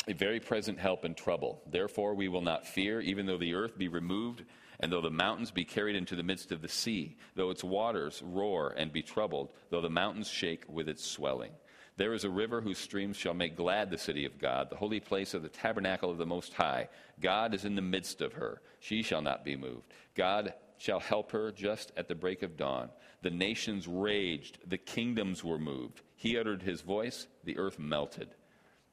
A 0.08 0.14
very 0.14 0.40
present 0.40 0.80
help 0.80 1.04
in 1.04 1.16
trouble. 1.16 1.62
Therefore, 1.72 2.14
we 2.14 2.28
will 2.28 2.42
not 2.42 2.68
fear, 2.68 3.02
even 3.02 3.26
though 3.26 3.38
the 3.38 3.54
earth 3.54 3.78
be 3.78 3.88
removed, 3.88 4.44
and 4.80 4.92
though 4.92 5.02
the 5.02 5.10
mountains 5.10 5.52
be 5.52 5.66
carried 5.66 5.96
into 5.96 6.16
the 6.16 6.24
midst 6.24 6.52
of 6.52 6.62
the 6.62 6.68
sea, 6.68 7.18
though 7.36 7.50
its 7.50 7.64
waters 7.64 8.22
roar 8.24 8.74
and 8.78 8.94
be 8.94 9.02
troubled, 9.02 9.50
though 9.70 9.82
the 9.82 9.90
mountains 9.90 10.30
shake 10.30 10.64
with 10.68 10.88
its 10.88 11.04
swelling. 11.04 11.52
There 11.98 12.14
is 12.14 12.24
a 12.24 12.30
river 12.30 12.62
whose 12.62 12.78
streams 12.78 13.18
shall 13.18 13.34
make 13.34 13.56
glad 13.56 13.90
the 13.90 13.98
city 13.98 14.26
of 14.26 14.38
God, 14.38 14.70
the 14.70 14.76
holy 14.76 15.00
place 15.00 15.34
of 15.34 15.42
the 15.42 15.50
tabernacle 15.50 16.12
of 16.12 16.20
the 16.20 16.28
Most 16.28 16.54
High. 16.54 16.90
God 17.20 17.56
is 17.56 17.66
in 17.66 17.76
the 17.76 17.82
midst 17.82 18.22
of 18.22 18.34
her. 18.34 18.62
She 18.80 19.02
shall 19.02 19.22
not 19.22 19.44
be 19.44 19.56
moved. 19.56 19.92
God 20.16 20.54
shall 20.78 21.00
help 21.00 21.32
her 21.32 21.52
just 21.52 21.92
at 21.98 22.08
the 22.08 22.14
break 22.14 22.44
of 22.44 22.56
dawn. 22.56 22.90
The 23.24 23.32
nations 23.32 23.88
raged, 23.88 24.60
the 24.68 24.78
kingdoms 24.78 25.44
were 25.44 25.58
moved. 25.58 26.02
He 26.16 26.38
uttered 26.38 26.62
his 26.62 26.82
voice, 26.82 27.26
the 27.44 27.58
earth 27.58 27.80
melted. 27.80 28.30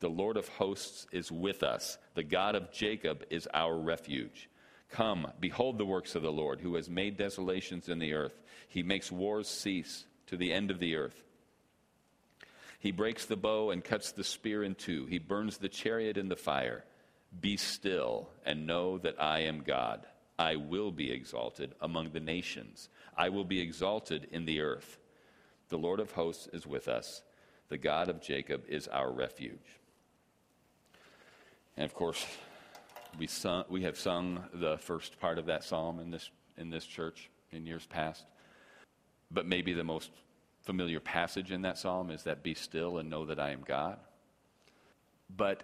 The 0.01 0.09
Lord 0.09 0.39
of 0.39 0.49
hosts 0.49 1.07
is 1.13 1.31
with 1.31 1.63
us. 1.63 1.99
The 2.15 2.25
God 2.25 2.55
of 2.55 2.73
Jacob 2.73 3.25
is 3.29 3.47
our 3.53 3.79
refuge. 3.79 4.49
Come, 4.91 5.27
behold 5.41 5.77
the 5.77 5.85
works 5.85 6.15
of 6.15 6.23
the 6.23 6.33
Lord, 6.33 6.61
who 6.61 6.75
has 6.77 6.89
made 6.89 7.19
desolations 7.19 7.89
in 7.91 7.99
the 7.99 8.15
earth. 8.15 8.41
He 8.69 8.83
makes 8.83 9.13
wars 9.13 9.49
cease 9.49 10.07
to 10.27 10.37
the 10.39 10.53
end 10.53 10.71
of 10.71 10.79
the 10.79 10.97
earth. 10.97 11.23
He 12.85 12.93
breaks 12.93 13.25
the 13.25 13.35
bow 13.35 13.71
and 13.71 13.83
cuts 13.83 14.13
the 14.13 14.23
spear 14.23 14.63
in 14.63 14.75
two. 14.75 15.07
He 15.07 15.19
burns 15.19 15.57
the 15.57 15.71
chariot 15.71 16.19
in 16.19 16.29
the 16.29 16.37
fire. 16.37 16.85
Be 17.41 17.57
still 17.57 18.29
and 18.45 18.67
know 18.67 18.99
that 18.99 19.19
I 19.19 19.45
am 19.45 19.63
God. 19.63 20.07
I 20.39 20.57
will 20.57 20.93
be 20.93 21.11
exalted 21.11 21.75
among 21.81 22.11
the 22.11 22.21
nations. 22.21 22.91
I 23.17 23.31
will 23.31 23.47
be 23.47 23.59
exalted 23.59 24.29
in 24.33 24.45
the 24.45 24.61
earth. 24.61 24.99
The 25.71 25.79
Lord 25.79 25.99
of 25.99 26.11
hosts 26.11 26.47
is 26.53 26.67
with 26.67 26.87
us. 26.87 27.23
The 27.71 27.79
God 27.79 28.11
of 28.11 28.21
Jacob 28.21 28.65
is 28.69 28.87
our 28.89 29.11
refuge. 29.11 29.81
And 31.79 31.87
of 31.87 31.95
course, 31.95 32.27
we, 33.19 33.29
sung, 33.29 33.65
we 33.71 33.85
have 33.85 33.97
sung 33.97 34.45
the 34.53 34.77
first 34.77 35.19
part 35.19 35.39
of 35.39 35.47
that 35.47 35.65
psalm 35.65 36.01
in 36.01 36.11
this, 36.11 36.31
in 36.59 36.69
this 36.69 36.85
church 36.85 37.31
in 37.51 37.65
years 37.65 37.87
past. 37.87 38.27
But 39.31 39.47
maybe 39.47 39.73
the 39.73 39.85
most 39.85 40.11
familiar 40.65 41.01
passage 41.01 41.53
in 41.53 41.63
that 41.63 41.79
psalm 41.79 42.11
is 42.11 42.23
that 42.25 42.43
be 42.43 42.55
still 42.55 42.99
and 42.99 43.11
know 43.11 43.27
that 43.27 43.39
I 43.39 43.51
am 43.51 43.63
God. 43.67 43.99
But 45.37 45.63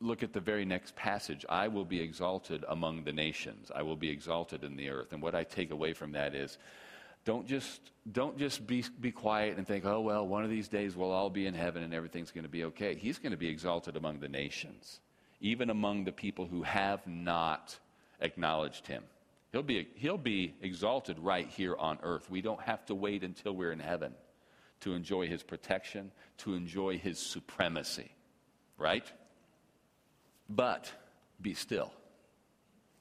look 0.00 0.22
at 0.22 0.32
the 0.32 0.40
very 0.40 0.64
next 0.64 0.94
passage 0.94 1.44
I 1.48 1.68
will 1.68 1.84
be 1.84 2.00
exalted 2.00 2.64
among 2.68 3.04
the 3.04 3.12
nations, 3.12 3.70
I 3.74 3.82
will 3.82 3.96
be 3.96 4.10
exalted 4.10 4.64
in 4.64 4.76
the 4.76 4.90
earth. 4.90 5.12
And 5.12 5.20
what 5.20 5.34
I 5.34 5.44
take 5.44 5.70
away 5.70 5.92
from 5.92 6.12
that 6.12 6.34
is 6.34 6.58
don't 7.24 7.46
just, 7.46 7.80
don't 8.12 8.38
just 8.38 8.66
be, 8.66 8.84
be 9.00 9.10
quiet 9.10 9.58
and 9.58 9.66
think, 9.66 9.84
oh, 9.84 10.00
well, 10.00 10.26
one 10.26 10.44
of 10.44 10.50
these 10.50 10.68
days 10.68 10.96
we'll 10.96 11.10
all 11.10 11.28
be 11.28 11.46
in 11.46 11.54
heaven 11.54 11.82
and 11.82 11.92
everything's 11.92 12.30
going 12.30 12.44
to 12.44 12.50
be 12.50 12.64
okay. 12.64 12.94
He's 12.94 13.18
going 13.18 13.32
to 13.32 13.36
be 13.38 13.48
exalted 13.48 13.96
among 13.96 14.20
the 14.20 14.28
nations, 14.28 15.00
even 15.40 15.68
among 15.68 16.04
the 16.04 16.12
people 16.12 16.46
who 16.46 16.62
have 16.62 17.06
not 17.06 17.76
acknowledged 18.20 18.86
him. 18.86 19.02
He'll 19.52 19.62
be, 19.62 19.88
he'll 19.96 20.16
be 20.16 20.54
exalted 20.62 21.18
right 21.18 21.48
here 21.48 21.74
on 21.76 21.98
earth. 22.02 22.30
We 22.30 22.40
don't 22.40 22.60
have 22.60 22.86
to 22.86 22.94
wait 22.94 23.24
until 23.24 23.52
we're 23.52 23.72
in 23.72 23.80
heaven 23.80 24.14
to 24.80 24.94
enjoy 24.94 25.26
his 25.26 25.42
protection, 25.42 26.12
to 26.38 26.54
enjoy 26.54 26.98
his 26.98 27.18
supremacy, 27.18 28.10
right? 28.76 29.10
But 30.48 30.90
be 31.40 31.54
still. 31.54 31.92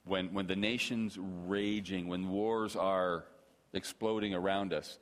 When, 0.05 0.33
when 0.33 0.47
the 0.47 0.55
nation's 0.55 1.17
raging, 1.19 2.07
when 2.07 2.29
wars 2.29 2.75
are 2.75 3.25
exploding 3.73 4.33
around 4.33 4.73
us, 4.73 4.99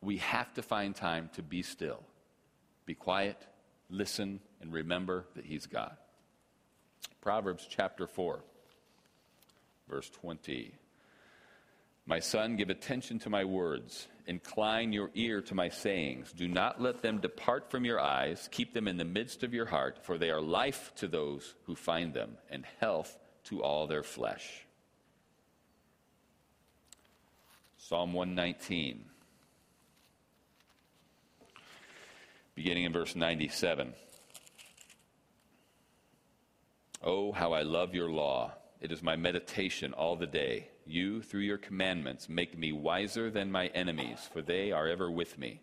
we 0.00 0.16
have 0.18 0.52
to 0.54 0.62
find 0.62 0.94
time 0.94 1.30
to 1.34 1.42
be 1.42 1.62
still, 1.62 2.02
be 2.86 2.94
quiet, 2.94 3.46
listen, 3.90 4.40
and 4.60 4.72
remember 4.72 5.26
that 5.34 5.44
He's 5.44 5.66
God. 5.66 5.96
Proverbs 7.20 7.66
chapter 7.68 8.06
4, 8.06 8.40
verse 9.88 10.10
20. 10.10 10.72
My 12.10 12.18
son, 12.18 12.56
give 12.56 12.70
attention 12.70 13.20
to 13.20 13.30
my 13.30 13.44
words. 13.44 14.08
Incline 14.26 14.92
your 14.92 15.12
ear 15.14 15.40
to 15.42 15.54
my 15.54 15.68
sayings. 15.68 16.32
Do 16.32 16.48
not 16.48 16.82
let 16.82 17.02
them 17.02 17.20
depart 17.20 17.70
from 17.70 17.84
your 17.84 18.00
eyes. 18.00 18.48
Keep 18.50 18.74
them 18.74 18.88
in 18.88 18.96
the 18.96 19.04
midst 19.04 19.44
of 19.44 19.54
your 19.54 19.66
heart, 19.66 20.00
for 20.02 20.18
they 20.18 20.30
are 20.30 20.40
life 20.40 20.92
to 20.96 21.06
those 21.06 21.54
who 21.66 21.76
find 21.76 22.12
them, 22.12 22.36
and 22.50 22.66
health 22.80 23.16
to 23.44 23.62
all 23.62 23.86
their 23.86 24.02
flesh. 24.02 24.66
Psalm 27.78 28.12
119, 28.12 29.04
beginning 32.56 32.84
in 32.86 32.92
verse 32.92 33.14
97. 33.14 33.94
Oh, 37.04 37.30
how 37.30 37.52
I 37.52 37.62
love 37.62 37.94
your 37.94 38.10
law! 38.10 38.54
It 38.80 38.90
is 38.90 39.00
my 39.00 39.14
meditation 39.14 39.92
all 39.92 40.16
the 40.16 40.26
day. 40.26 40.70
You, 40.90 41.22
through 41.22 41.42
your 41.42 41.58
commandments, 41.58 42.28
make 42.28 42.58
me 42.58 42.72
wiser 42.72 43.30
than 43.30 43.52
my 43.52 43.68
enemies, 43.68 44.28
for 44.32 44.42
they 44.42 44.72
are 44.72 44.88
ever 44.88 45.10
with 45.10 45.38
me. 45.38 45.60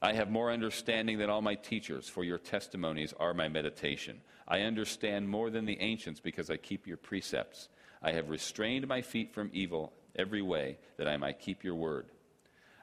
I 0.00 0.12
have 0.14 0.30
more 0.30 0.50
understanding 0.50 1.18
than 1.18 1.30
all 1.30 1.42
my 1.42 1.54
teachers, 1.54 2.08
for 2.08 2.24
your 2.24 2.38
testimonies 2.38 3.14
are 3.18 3.34
my 3.34 3.48
meditation. 3.48 4.20
I 4.46 4.60
understand 4.60 5.28
more 5.28 5.48
than 5.48 5.64
the 5.64 5.80
ancients 5.80 6.20
because 6.20 6.50
I 6.50 6.56
keep 6.56 6.86
your 6.86 6.96
precepts. 6.96 7.68
I 8.02 8.12
have 8.12 8.28
restrained 8.28 8.86
my 8.88 9.00
feet 9.00 9.32
from 9.32 9.50
evil 9.52 9.92
every 10.16 10.42
way, 10.42 10.76
that 10.96 11.08
I 11.08 11.16
might 11.16 11.40
keep 11.40 11.64
your 11.64 11.76
word. 11.76 12.06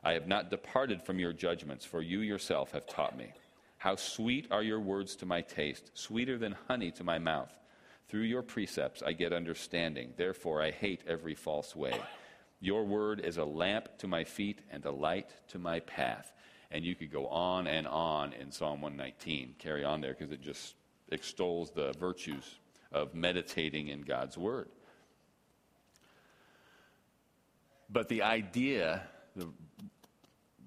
I 0.03 0.13
have 0.13 0.27
not 0.27 0.49
departed 0.49 1.03
from 1.03 1.19
your 1.19 1.33
judgments, 1.33 1.85
for 1.85 2.01
you 2.01 2.21
yourself 2.21 2.71
have 2.71 2.88
taught 2.88 3.17
me. 3.17 3.33
How 3.77 3.95
sweet 3.95 4.47
are 4.49 4.63
your 4.63 4.79
words 4.79 5.15
to 5.17 5.25
my 5.25 5.41
taste, 5.41 5.91
sweeter 5.93 6.38
than 6.38 6.55
honey 6.67 6.91
to 6.91 7.03
my 7.03 7.19
mouth. 7.19 7.51
Through 8.10 8.22
your 8.22 8.42
precepts 8.42 9.04
I 9.04 9.13
get 9.13 9.32
understanding, 9.32 10.13
therefore 10.18 10.62
I 10.62 10.72
hate 10.72 11.01
every 11.08 11.36
false 11.36 11.75
way. 11.75 11.94
Your 12.60 12.84
word 12.84 13.20
is 13.20 13.38
a 13.38 13.46
lamp 13.46 13.98
to 14.00 14.08
my 14.08 14.24
feet 14.24 14.60
and 14.72 14.84
a 14.84 14.92
light 14.92 15.30
to 15.50 15.60
my 15.60 15.80
path. 15.80 16.34
And 16.72 16.84
you 16.84 16.96
could 16.96 17.12
go 17.12 17.28
on 17.28 17.68
and 17.68 17.88
on 17.88 18.34
in 18.34 18.51
Psalm 18.51 18.82
119. 18.82 19.56
Carry 19.60 19.84
on 19.84 20.01
there 20.01 20.16
because 20.18 20.32
it 20.32 20.42
just 20.42 20.75
extols 21.12 21.72
the 21.72 21.94
virtues 22.00 22.60
of 22.92 23.13
meditating 23.13 23.88
in 23.88 24.01
God's 24.01 24.38
Word. 24.38 24.70
But 27.89 28.08
the 28.08 28.24
idea, 28.24 29.04
the, 29.36 29.48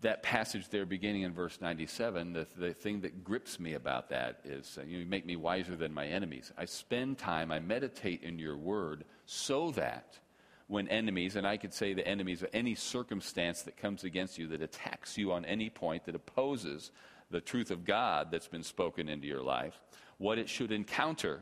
that 0.03 0.23
passage 0.23 0.69
there 0.69 0.85
beginning 0.85 1.23
in 1.23 1.33
verse 1.33 1.59
97, 1.61 2.33
the, 2.33 2.47
the 2.57 2.75
thing 2.75 3.01
that 3.01 3.25
grips 3.25 3.59
me 3.59 3.75
about 3.75 4.11
that 4.11 4.41
is 4.45 4.79
uh, 4.81 4.85
you 4.85 5.07
make 5.07 5.25
me 5.25 5.37
wiser 5.37 5.77
than 5.77 5.95
my 5.95 6.07
enemies. 6.07 6.53
I 6.59 6.65
spend 6.65 7.19
time, 7.19 7.51
I 7.51 7.61
meditate 7.61 8.23
in 8.23 8.39
your 8.39 8.57
word 8.57 9.05
so 9.27 9.71
that 9.73 10.19
when 10.67 10.89
enemies, 10.89 11.37
and 11.37 11.47
I 11.47 11.57
could 11.57 11.73
say 11.73 11.95
the 11.95 12.07
enemies 12.07 12.43
of 12.43 12.49
any 12.53 12.75
circumstance 12.75 13.63
that 13.63 13.77
comes 13.77 14.05
against 14.05 14.39
you, 14.39 14.49
that 14.49 14.63
attacks 14.63 15.17
you 15.17 15.33
on 15.33 15.45
any 15.45 15.71
point, 15.71 16.05
that 16.07 16.15
opposes 16.15 16.91
the 17.31 17.41
truth 17.41 17.71
of 17.71 17.85
God 17.85 18.29
that's 18.31 18.49
been 18.49 18.63
spoken 18.63 19.09
into 19.09 19.27
your 19.27 19.43
life, 19.43 19.81
what 20.19 20.39
it 20.39 20.49
should 20.49 20.73
encounter 20.73 21.41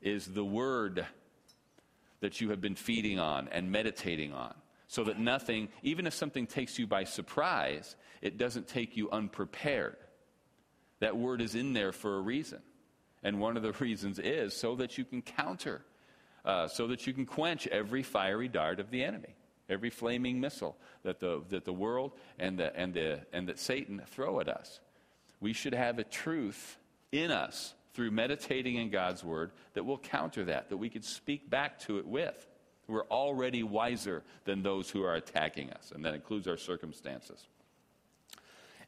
is 0.00 0.26
the 0.26 0.44
word 0.44 1.06
that 2.20 2.40
you 2.40 2.50
have 2.50 2.60
been 2.60 2.74
feeding 2.74 3.18
on 3.18 3.48
and 3.48 3.70
meditating 3.70 4.32
on 4.32 4.54
so 4.94 5.02
that 5.02 5.18
nothing, 5.18 5.68
even 5.82 6.06
if 6.06 6.14
something 6.14 6.46
takes 6.46 6.78
you 6.78 6.86
by 6.86 7.02
surprise, 7.02 7.96
it 8.22 8.38
doesn't 8.38 8.68
take 8.68 8.96
you 8.96 9.10
unprepared. 9.10 9.96
That 11.00 11.16
word 11.16 11.40
is 11.40 11.56
in 11.56 11.72
there 11.72 11.90
for 11.90 12.16
a 12.16 12.20
reason. 12.20 12.60
And 13.24 13.40
one 13.40 13.56
of 13.56 13.64
the 13.64 13.72
reasons 13.80 14.20
is 14.20 14.54
so 14.54 14.76
that 14.76 14.96
you 14.96 15.04
can 15.04 15.20
counter, 15.20 15.84
uh, 16.44 16.68
so 16.68 16.86
that 16.86 17.08
you 17.08 17.12
can 17.12 17.26
quench 17.26 17.66
every 17.66 18.04
fiery 18.04 18.46
dart 18.46 18.78
of 18.78 18.92
the 18.92 19.02
enemy, 19.02 19.34
every 19.68 19.90
flaming 19.90 20.40
missile 20.40 20.76
that 21.02 21.18
the, 21.18 21.42
that 21.48 21.64
the 21.64 21.72
world 21.72 22.12
and, 22.38 22.56
the, 22.56 22.74
and, 22.78 22.94
the, 22.94 23.20
and 23.32 23.48
that 23.48 23.58
Satan 23.58 24.00
throw 24.06 24.38
at 24.38 24.48
us. 24.48 24.78
We 25.40 25.54
should 25.54 25.74
have 25.74 25.98
a 25.98 26.04
truth 26.04 26.78
in 27.10 27.32
us 27.32 27.74
through 27.94 28.12
meditating 28.12 28.76
in 28.76 28.90
God's 28.90 29.24
word 29.24 29.50
that 29.72 29.84
will 29.84 29.98
counter 29.98 30.44
that, 30.44 30.68
that 30.68 30.76
we 30.76 30.88
could 30.88 31.04
speak 31.04 31.50
back 31.50 31.80
to 31.80 31.98
it 31.98 32.06
with. 32.06 32.46
We're 32.86 33.06
already 33.06 33.62
wiser 33.62 34.22
than 34.44 34.62
those 34.62 34.90
who 34.90 35.02
are 35.04 35.14
attacking 35.14 35.70
us, 35.70 35.92
and 35.94 36.04
that 36.04 36.14
includes 36.14 36.46
our 36.46 36.56
circumstances. 36.56 37.46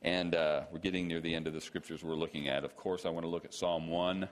And 0.02 0.34
uh, 0.34 0.62
we're 0.70 0.78
getting 0.78 1.08
near 1.08 1.20
the 1.20 1.34
end 1.34 1.46
of 1.46 1.54
the 1.54 1.60
scriptures 1.60 2.04
we're 2.04 2.14
looking 2.14 2.48
at. 2.48 2.64
Of 2.64 2.76
course, 2.76 3.06
I 3.06 3.08
want 3.08 3.24
to 3.24 3.30
look 3.30 3.44
at 3.44 3.54
Psalm 3.54 3.88
1, 3.88 4.28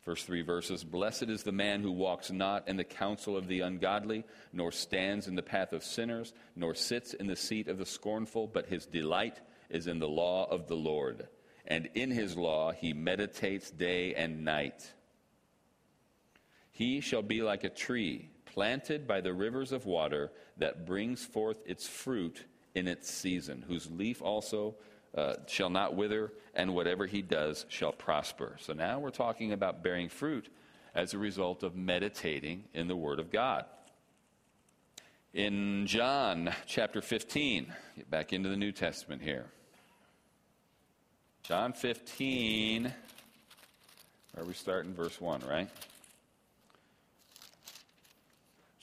first 0.00 0.26
three 0.26 0.42
verses. 0.42 0.82
Blessed 0.82 1.24
is 1.24 1.42
the 1.42 1.52
man 1.52 1.82
who 1.82 1.92
walks 1.92 2.30
not 2.30 2.66
in 2.68 2.76
the 2.76 2.84
counsel 2.84 3.36
of 3.36 3.46
the 3.46 3.60
ungodly, 3.60 4.24
nor 4.52 4.72
stands 4.72 5.28
in 5.28 5.34
the 5.34 5.42
path 5.42 5.72
of 5.72 5.84
sinners, 5.84 6.32
nor 6.54 6.74
sits 6.74 7.12
in 7.12 7.26
the 7.26 7.36
seat 7.36 7.68
of 7.68 7.78
the 7.78 7.86
scornful, 7.86 8.46
but 8.46 8.66
his 8.66 8.86
delight 8.86 9.40
is 9.68 9.86
in 9.86 9.98
the 9.98 10.08
law 10.08 10.48
of 10.50 10.66
the 10.68 10.76
Lord. 10.76 11.28
And 11.66 11.88
in 11.94 12.10
his 12.10 12.36
law 12.36 12.72
he 12.72 12.92
meditates 12.92 13.70
day 13.70 14.14
and 14.14 14.44
night. 14.44 14.92
He 16.76 17.00
shall 17.00 17.22
be 17.22 17.40
like 17.40 17.64
a 17.64 17.70
tree 17.70 18.28
planted 18.44 19.06
by 19.06 19.22
the 19.22 19.32
rivers 19.32 19.72
of 19.72 19.86
water 19.86 20.30
that 20.58 20.84
brings 20.84 21.24
forth 21.24 21.56
its 21.64 21.88
fruit 21.88 22.44
in 22.74 22.86
its 22.86 23.10
season, 23.10 23.64
whose 23.66 23.90
leaf 23.90 24.20
also 24.20 24.74
uh, 25.16 25.36
shall 25.46 25.70
not 25.70 25.96
wither, 25.96 26.34
and 26.54 26.74
whatever 26.74 27.06
he 27.06 27.22
does 27.22 27.64
shall 27.70 27.92
prosper. 27.92 28.56
So 28.60 28.74
now 28.74 28.98
we're 28.98 29.08
talking 29.08 29.52
about 29.52 29.82
bearing 29.82 30.10
fruit 30.10 30.52
as 30.94 31.14
a 31.14 31.18
result 31.18 31.62
of 31.62 31.74
meditating 31.74 32.64
in 32.74 32.88
the 32.88 32.96
Word 32.96 33.20
of 33.20 33.32
God. 33.32 33.64
In 35.32 35.86
John 35.86 36.52
chapter 36.66 37.00
15, 37.00 37.72
get 37.96 38.10
back 38.10 38.34
into 38.34 38.50
the 38.50 38.56
New 38.56 38.72
Testament 38.72 39.22
here. 39.22 39.46
John 41.42 41.72
15, 41.72 42.92
where 44.34 44.44
we 44.44 44.52
start 44.52 44.84
in 44.84 44.92
verse 44.92 45.18
1, 45.18 45.40
right? 45.48 45.70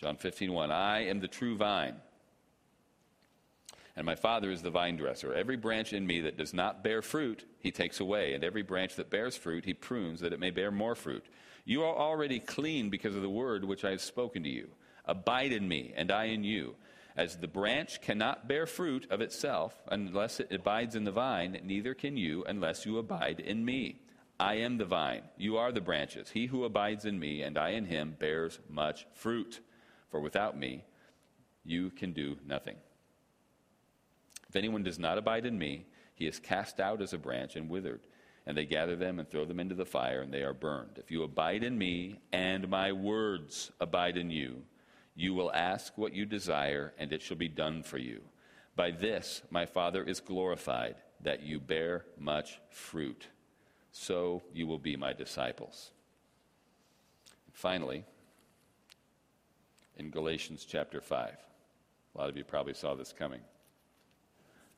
John 0.03 0.17
15, 0.17 0.51
1. 0.51 0.69
I 0.69 1.05
am 1.07 1.21
the 1.21 1.29
true 1.29 1.55
vine, 1.55 1.95
and 3.95 4.05
my 4.05 4.15
Father 4.15 4.51
is 4.51 4.61
the 4.61 4.69
vine 4.69 4.97
dresser. 4.97 5.33
Every 5.33 5.55
branch 5.55 5.93
in 5.93 6.05
me 6.05 6.19
that 6.19 6.35
does 6.35 6.53
not 6.53 6.83
bear 6.83 7.01
fruit, 7.01 7.45
he 7.59 7.71
takes 7.71 8.01
away, 8.01 8.33
and 8.33 8.43
every 8.43 8.63
branch 8.63 8.97
that 8.97 9.09
bears 9.09 9.37
fruit, 9.37 9.63
he 9.63 9.73
prunes 9.73 10.19
that 10.19 10.33
it 10.33 10.41
may 10.41 10.49
bear 10.49 10.71
more 10.71 10.93
fruit. 10.93 11.25
You 11.63 11.83
are 11.83 11.95
already 11.95 12.41
clean 12.41 12.89
because 12.89 13.15
of 13.15 13.21
the 13.21 13.29
word 13.29 13.63
which 13.63 13.85
I 13.85 13.91
have 13.91 14.01
spoken 14.01 14.43
to 14.43 14.49
you. 14.49 14.67
Abide 15.05 15.53
in 15.53 15.69
me, 15.69 15.93
and 15.95 16.11
I 16.11 16.25
in 16.25 16.43
you. 16.43 16.75
As 17.15 17.37
the 17.37 17.47
branch 17.47 18.01
cannot 18.01 18.45
bear 18.45 18.65
fruit 18.65 19.07
of 19.09 19.21
itself 19.21 19.81
unless 19.87 20.41
it 20.41 20.51
abides 20.51 20.97
in 20.97 21.05
the 21.05 21.11
vine, 21.11 21.61
neither 21.63 21.93
can 21.93 22.17
you 22.17 22.43
unless 22.45 22.85
you 22.85 22.97
abide 22.97 23.39
in 23.39 23.63
me. 23.63 24.01
I 24.37 24.55
am 24.55 24.79
the 24.79 24.85
vine, 24.85 25.21
you 25.37 25.55
are 25.55 25.71
the 25.71 25.79
branches. 25.79 26.31
He 26.31 26.47
who 26.47 26.65
abides 26.65 27.05
in 27.05 27.17
me, 27.17 27.41
and 27.41 27.57
I 27.57 27.69
in 27.69 27.85
him, 27.85 28.17
bears 28.19 28.59
much 28.67 29.07
fruit 29.13 29.61
for 30.13 30.19
without 30.19 30.55
me, 30.55 30.83
you 31.65 31.89
can 31.89 32.13
do 32.13 32.37
nothing. 32.45 32.75
If 34.47 34.55
anyone 34.55 34.83
does 34.83 34.99
not 34.99 35.17
abide 35.17 35.43
in 35.43 35.57
me, 35.57 35.87
he 36.13 36.27
is 36.27 36.37
cast 36.37 36.79
out 36.79 37.01
as 37.01 37.13
a 37.13 37.17
branch 37.17 37.55
and 37.55 37.67
withered, 37.67 38.01
and 38.45 38.55
they 38.55 38.65
gather 38.65 38.95
them 38.95 39.17
and 39.17 39.27
throw 39.27 39.43
them 39.43 39.59
into 39.59 39.73
the 39.73 39.87
fire, 39.87 40.21
and 40.21 40.31
they 40.31 40.43
are 40.43 40.53
burned. 40.53 40.99
If 40.99 41.09
you 41.09 41.23
abide 41.23 41.63
in 41.63 41.79
me, 41.79 42.19
and 42.31 42.69
my 42.69 42.91
words 42.91 43.71
abide 43.81 44.15
in 44.15 44.29
you, 44.29 44.61
you 45.15 45.33
will 45.33 45.51
ask 45.51 45.97
what 45.97 46.13
you 46.13 46.27
desire, 46.27 46.93
and 46.99 47.11
it 47.11 47.23
shall 47.23 47.37
be 47.37 47.49
done 47.49 47.81
for 47.81 47.97
you. 47.97 48.21
By 48.75 48.91
this 48.91 49.41
my 49.49 49.65
Father 49.65 50.03
is 50.03 50.19
glorified, 50.19 50.97
that 51.21 51.41
you 51.41 51.59
bear 51.59 52.05
much 52.19 52.59
fruit. 52.69 53.29
So 53.91 54.43
you 54.53 54.67
will 54.67 54.77
be 54.77 54.95
my 54.95 55.13
disciples. 55.13 55.89
Finally, 57.51 58.05
in 59.97 60.09
Galatians 60.09 60.65
chapter 60.67 61.01
5. 61.01 61.37
A 62.15 62.17
lot 62.17 62.29
of 62.29 62.37
you 62.37 62.43
probably 62.43 62.73
saw 62.73 62.95
this 62.95 63.13
coming. 63.17 63.41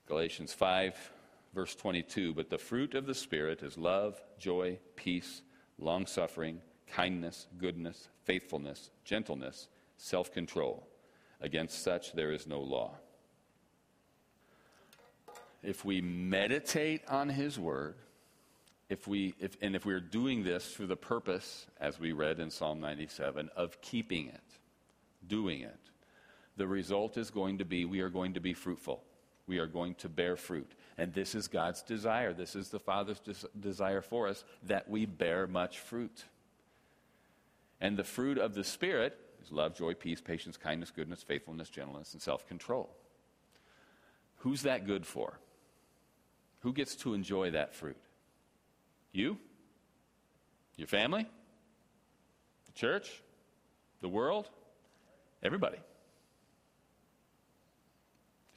Galatians 0.08 0.54
5, 0.54 1.12
verse 1.54 1.76
22 1.76 2.34
But 2.34 2.50
the 2.50 2.58
fruit 2.58 2.94
of 2.94 3.06
the 3.06 3.16
Spirit 3.16 3.64
is 3.64 3.78
love, 3.78 4.22
joy, 4.38 4.80
peace, 4.96 5.42
long 5.80 6.06
suffering, 6.06 6.62
kindness, 6.88 7.48
goodness, 7.58 8.08
faithfulness, 8.24 8.92
gentleness, 9.04 9.68
self 9.98 10.32
control. 10.32 10.88
Against 11.42 11.84
such 11.84 12.14
there 12.14 12.32
is 12.32 12.48
no 12.48 12.62
law. 12.62 12.96
If 15.62 15.84
we 15.84 16.00
meditate 16.00 17.02
on 17.10 17.30
His 17.30 17.60
Word, 17.60 17.96
if 18.88 19.08
we, 19.08 19.34
if, 19.40 19.58
and 19.62 19.76
if 19.76 19.86
we're 19.86 20.00
doing 20.00 20.44
this 20.44 20.72
for 20.72 20.86
the 20.86 20.96
purpose, 20.96 21.66
as 21.80 22.00
we 22.00 22.12
read 22.12 22.40
in 22.40 22.52
Psalm 22.52 22.80
97, 22.80 23.50
of 23.56 23.82
keeping 23.82 24.28
it, 24.28 24.42
doing 25.28 25.62
it, 25.62 25.80
the 26.58 26.68
result 26.68 27.18
is 27.18 27.30
going 27.30 27.58
to 27.58 27.66
be 27.66 27.86
we 27.86 28.02
are 28.02 28.10
going 28.10 28.34
to 28.34 28.40
be 28.40 28.54
fruitful. 28.54 29.04
We 29.48 29.60
are 29.60 29.68
going 29.68 29.96
to 29.96 30.10
bear 30.10 30.36
fruit. 30.36 30.72
And 30.98 31.14
this 31.14 31.36
is 31.36 31.48
God's 31.48 31.84
desire. 31.84 32.34
This 32.34 32.56
is 32.56 32.70
the 32.70 32.80
Father's 32.80 33.20
des- 33.20 33.48
desire 33.60 34.02
for 34.02 34.28
us 34.28 34.44
that 34.64 34.90
we 34.90 35.06
bear 35.06 35.46
much 35.46 35.80
fruit. 35.80 36.26
And 37.80 37.96
the 37.96 38.04
fruit 38.04 38.38
of 38.38 38.56
the 38.56 38.64
Spirit 38.64 39.20
is 39.44 39.52
love, 39.52 39.76
joy, 39.76 39.94
peace, 39.94 40.22
patience, 40.22 40.58
kindness, 40.58 40.92
goodness, 40.92 41.22
faithfulness, 41.22 41.70
gentleness, 41.70 42.14
and 42.14 42.22
self 42.22 42.48
control. 42.48 42.90
Who's 44.38 44.64
that 44.64 44.88
good 44.88 45.06
for? 45.06 45.40
Who 46.62 46.74
gets 46.74 46.96
to 46.98 47.14
enjoy 47.14 47.52
that 47.52 47.76
fruit? 47.76 47.98
You? 49.12 49.38
Your 50.78 50.88
family? 50.88 51.28
The 52.66 52.72
church? 52.72 53.22
The 54.02 54.10
world? 54.10 54.50
Everybody. 55.44 55.78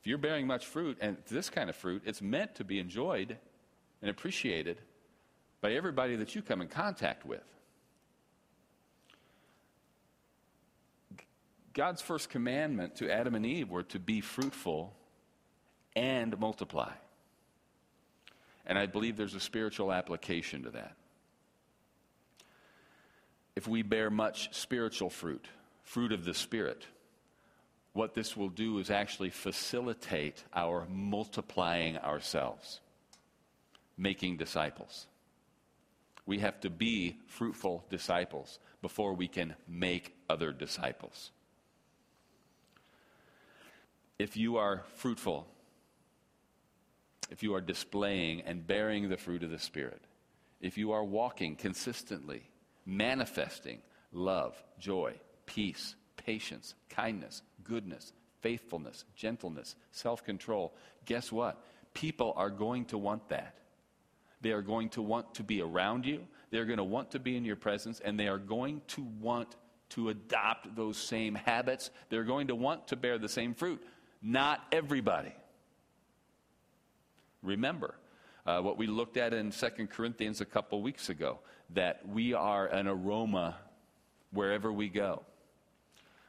If 0.01 0.07
you're 0.07 0.19
bearing 0.19 0.47
much 0.47 0.67
fruit, 0.67 0.99
and 1.01 1.17
this 1.29 1.51
kind 1.51 1.69
of 1.69 1.77
fruit, 1.77 2.03
it's 2.07 2.23
meant 2.23 2.55
to 2.57 2.65
be 2.65 2.79
enjoyed 2.79 3.37
and 4.01 4.11
appreciated 4.11 4.81
by 5.61 5.73
everybody 5.73 6.17
that 6.17 6.35
you 6.35 6.43
come 6.43 6.63
in 6.63 6.69
contact 6.69 7.27
with. 7.27 7.43
God's 11.75 12.03
first 12.03 12.31
commandment 12.31 12.97
to 12.97 13.11
Adam 13.11 13.35
and 13.35 13.47
Eve 13.47 13.71
were 13.71 13.85
to 13.85 13.99
be 13.99 14.21
fruitful 14.21 14.93
and 15.95 16.39
multiply. 16.39 16.93
And 18.67 18.79
I 18.79 18.87
believe 18.87 19.17
there's 19.17 19.35
a 19.35 19.41
spiritual 19.41 19.93
application 19.93 20.65
to 20.65 20.71
that. 20.71 20.95
If 23.57 23.67
we 23.67 23.83
bear 23.83 24.11
much 24.11 24.55
spiritual 24.55 25.11
fruit, 25.11 25.47
fruit 25.89 26.13
of 26.13 26.27
the 26.27 26.35
Spirit. 26.35 26.87
What 27.95 28.15
this 28.15 28.37
will 28.37 28.51
do 28.51 28.79
is 28.79 28.91
actually 28.91 29.31
facilitate 29.31 30.45
our 30.55 30.87
multiplying 30.91 31.97
ourselves, 31.97 32.81
making 33.97 34.37
disciples. 34.37 35.07
We 36.27 36.41
have 36.41 36.61
to 36.61 36.71
be 36.71 37.17
fruitful 37.27 37.87
disciples 37.89 38.59
before 38.83 39.15
we 39.15 39.29
can 39.29 39.55
make 39.67 40.15
other 40.29 40.53
disciples. 40.53 41.31
If 44.19 44.37
you 44.37 44.59
are 44.59 44.85
fruitful, 44.97 45.49
if 47.31 47.43
you 47.43 47.55
are 47.55 47.63
displaying 47.63 48.43
and 48.43 48.67
bearing 48.67 49.09
the 49.09 49.17
fruit 49.17 49.43
of 49.43 49.51
the 49.51 49.59
Spirit, 49.59 50.03
if 50.61 50.77
you 50.77 50.93
are 50.93 51.05
walking 51.05 51.57
consistently 51.57 52.43
manifesting 52.85 53.79
love, 54.13 54.55
joy, 54.79 55.15
peace, 55.49 55.97
patience, 56.17 56.75
kindness, 56.91 57.43
goodness, 57.65 58.13
faithfulness, 58.41 59.05
gentleness, 59.17 59.75
self 59.91 60.23
control. 60.23 60.75
Guess 61.07 61.33
what? 61.33 61.65
People 61.95 62.35
are 62.37 62.51
going 62.51 62.85
to 62.87 62.99
want 62.99 63.29
that. 63.31 63.55
They 64.41 64.53
are 64.53 64.63
going 64.63 64.91
to 64.91 65.03
want 65.03 65.35
to 65.35 65.43
be 65.43 65.63
around 65.63 66.07
you. 66.07 66.21
They're 66.51 66.67
going 66.67 66.77
to 66.77 66.85
want 66.85 67.11
to 67.13 67.19
be 67.19 67.37
in 67.37 67.45
your 67.45 67.57
presence, 67.57 68.01
and 68.01 68.21
they 68.21 68.29
are 68.29 68.39
going 68.39 68.83
to 68.89 69.03
want 69.21 69.57
to 69.91 70.11
adopt 70.11 70.77
those 70.77 70.99
same 70.99 71.35
habits. 71.35 71.91
They're 72.11 72.25
going 72.25 72.49
to 72.49 72.55
want 72.55 72.89
to 72.89 72.97
bear 72.97 73.19
the 73.19 73.29
same 73.29 73.55
fruit. 73.55 73.83
Not 74.23 74.65
everybody. 74.71 75.33
Remember 77.43 77.95
uh, 78.47 78.61
what 78.61 78.77
we 78.77 78.87
looked 78.87 79.17
at 79.17 79.33
in 79.33 79.51
2 79.51 79.69
Corinthians 79.89 80.41
a 80.41 80.45
couple 80.45 80.83
weeks 80.83 81.09
ago 81.09 81.39
that 81.71 82.07
we 82.07 82.35
are 82.35 82.67
an 82.67 82.87
aroma 82.87 83.57
wherever 84.31 84.73
we 84.73 84.89
go. 84.89 85.23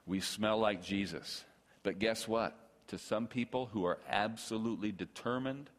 We 0.09 0.21
smell 0.21 0.57
like 0.57 0.83
Jesus. 0.83 1.45
But 1.83 1.99
guess 1.99 2.27
what? 2.27 2.57
To 2.87 2.97
some 2.97 3.27
people 3.27 3.67
who 3.67 3.85
are 3.85 3.99
absolutely 4.09 4.91
determined 4.91 5.69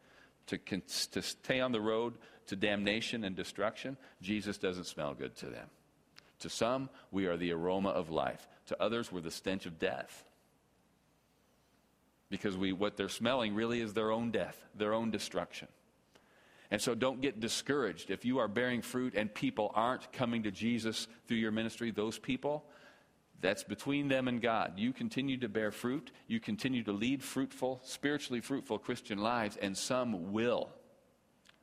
to, 0.47 0.57
to 0.57 1.21
stay 1.21 1.59
on 1.59 1.73
the 1.73 1.81
road 1.81 2.13
to 2.47 2.55
damnation 2.55 3.25
and 3.25 3.35
destruction, 3.35 3.97
Jesus 4.21 4.57
doesn't 4.57 4.85
smell 4.85 5.13
good 5.13 5.35
to 5.35 5.47
them. 5.47 5.67
To 6.39 6.49
some, 6.49 6.89
we 7.11 7.25
are 7.25 7.35
the 7.35 7.51
aroma 7.51 7.89
of 7.89 8.09
life. 8.09 8.47
To 8.67 8.81
others, 8.81 9.11
we're 9.11 9.19
the 9.19 9.31
stench 9.31 9.65
of 9.65 9.77
death. 9.79 10.23
Because 12.29 12.55
we, 12.55 12.71
what 12.71 12.95
they're 12.95 13.09
smelling 13.09 13.53
really 13.53 13.81
is 13.81 13.93
their 13.93 14.11
own 14.11 14.31
death, 14.31 14.57
their 14.73 14.93
own 14.93 15.11
destruction. 15.11 15.67
And 16.71 16.81
so 16.81 16.95
don't 16.95 17.19
get 17.19 17.41
discouraged. 17.41 18.09
If 18.09 18.23
you 18.23 18.39
are 18.39 18.47
bearing 18.47 18.81
fruit 18.81 19.13
and 19.13 19.33
people 19.33 19.73
aren't 19.75 20.13
coming 20.13 20.43
to 20.43 20.51
Jesus 20.51 21.09
through 21.27 21.37
your 21.37 21.51
ministry, 21.51 21.91
those 21.91 22.17
people, 22.17 22.63
that's 23.41 23.63
between 23.63 24.07
them 24.07 24.27
and 24.27 24.41
God. 24.41 24.73
You 24.77 24.93
continue 24.93 25.37
to 25.37 25.49
bear 25.49 25.71
fruit. 25.71 26.11
You 26.27 26.39
continue 26.39 26.83
to 26.83 26.91
lead 26.91 27.23
fruitful, 27.23 27.81
spiritually 27.83 28.41
fruitful 28.41 28.79
Christian 28.79 29.19
lives, 29.19 29.57
and 29.57 29.77
some 29.77 30.31
will. 30.31 30.69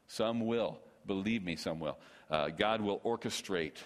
Some 0.08 0.46
will. 0.46 0.78
Believe 1.06 1.42
me, 1.42 1.56
some 1.56 1.80
will. 1.80 1.98
Uh, 2.30 2.48
God 2.48 2.80
will 2.80 3.00
orchestrate. 3.00 3.76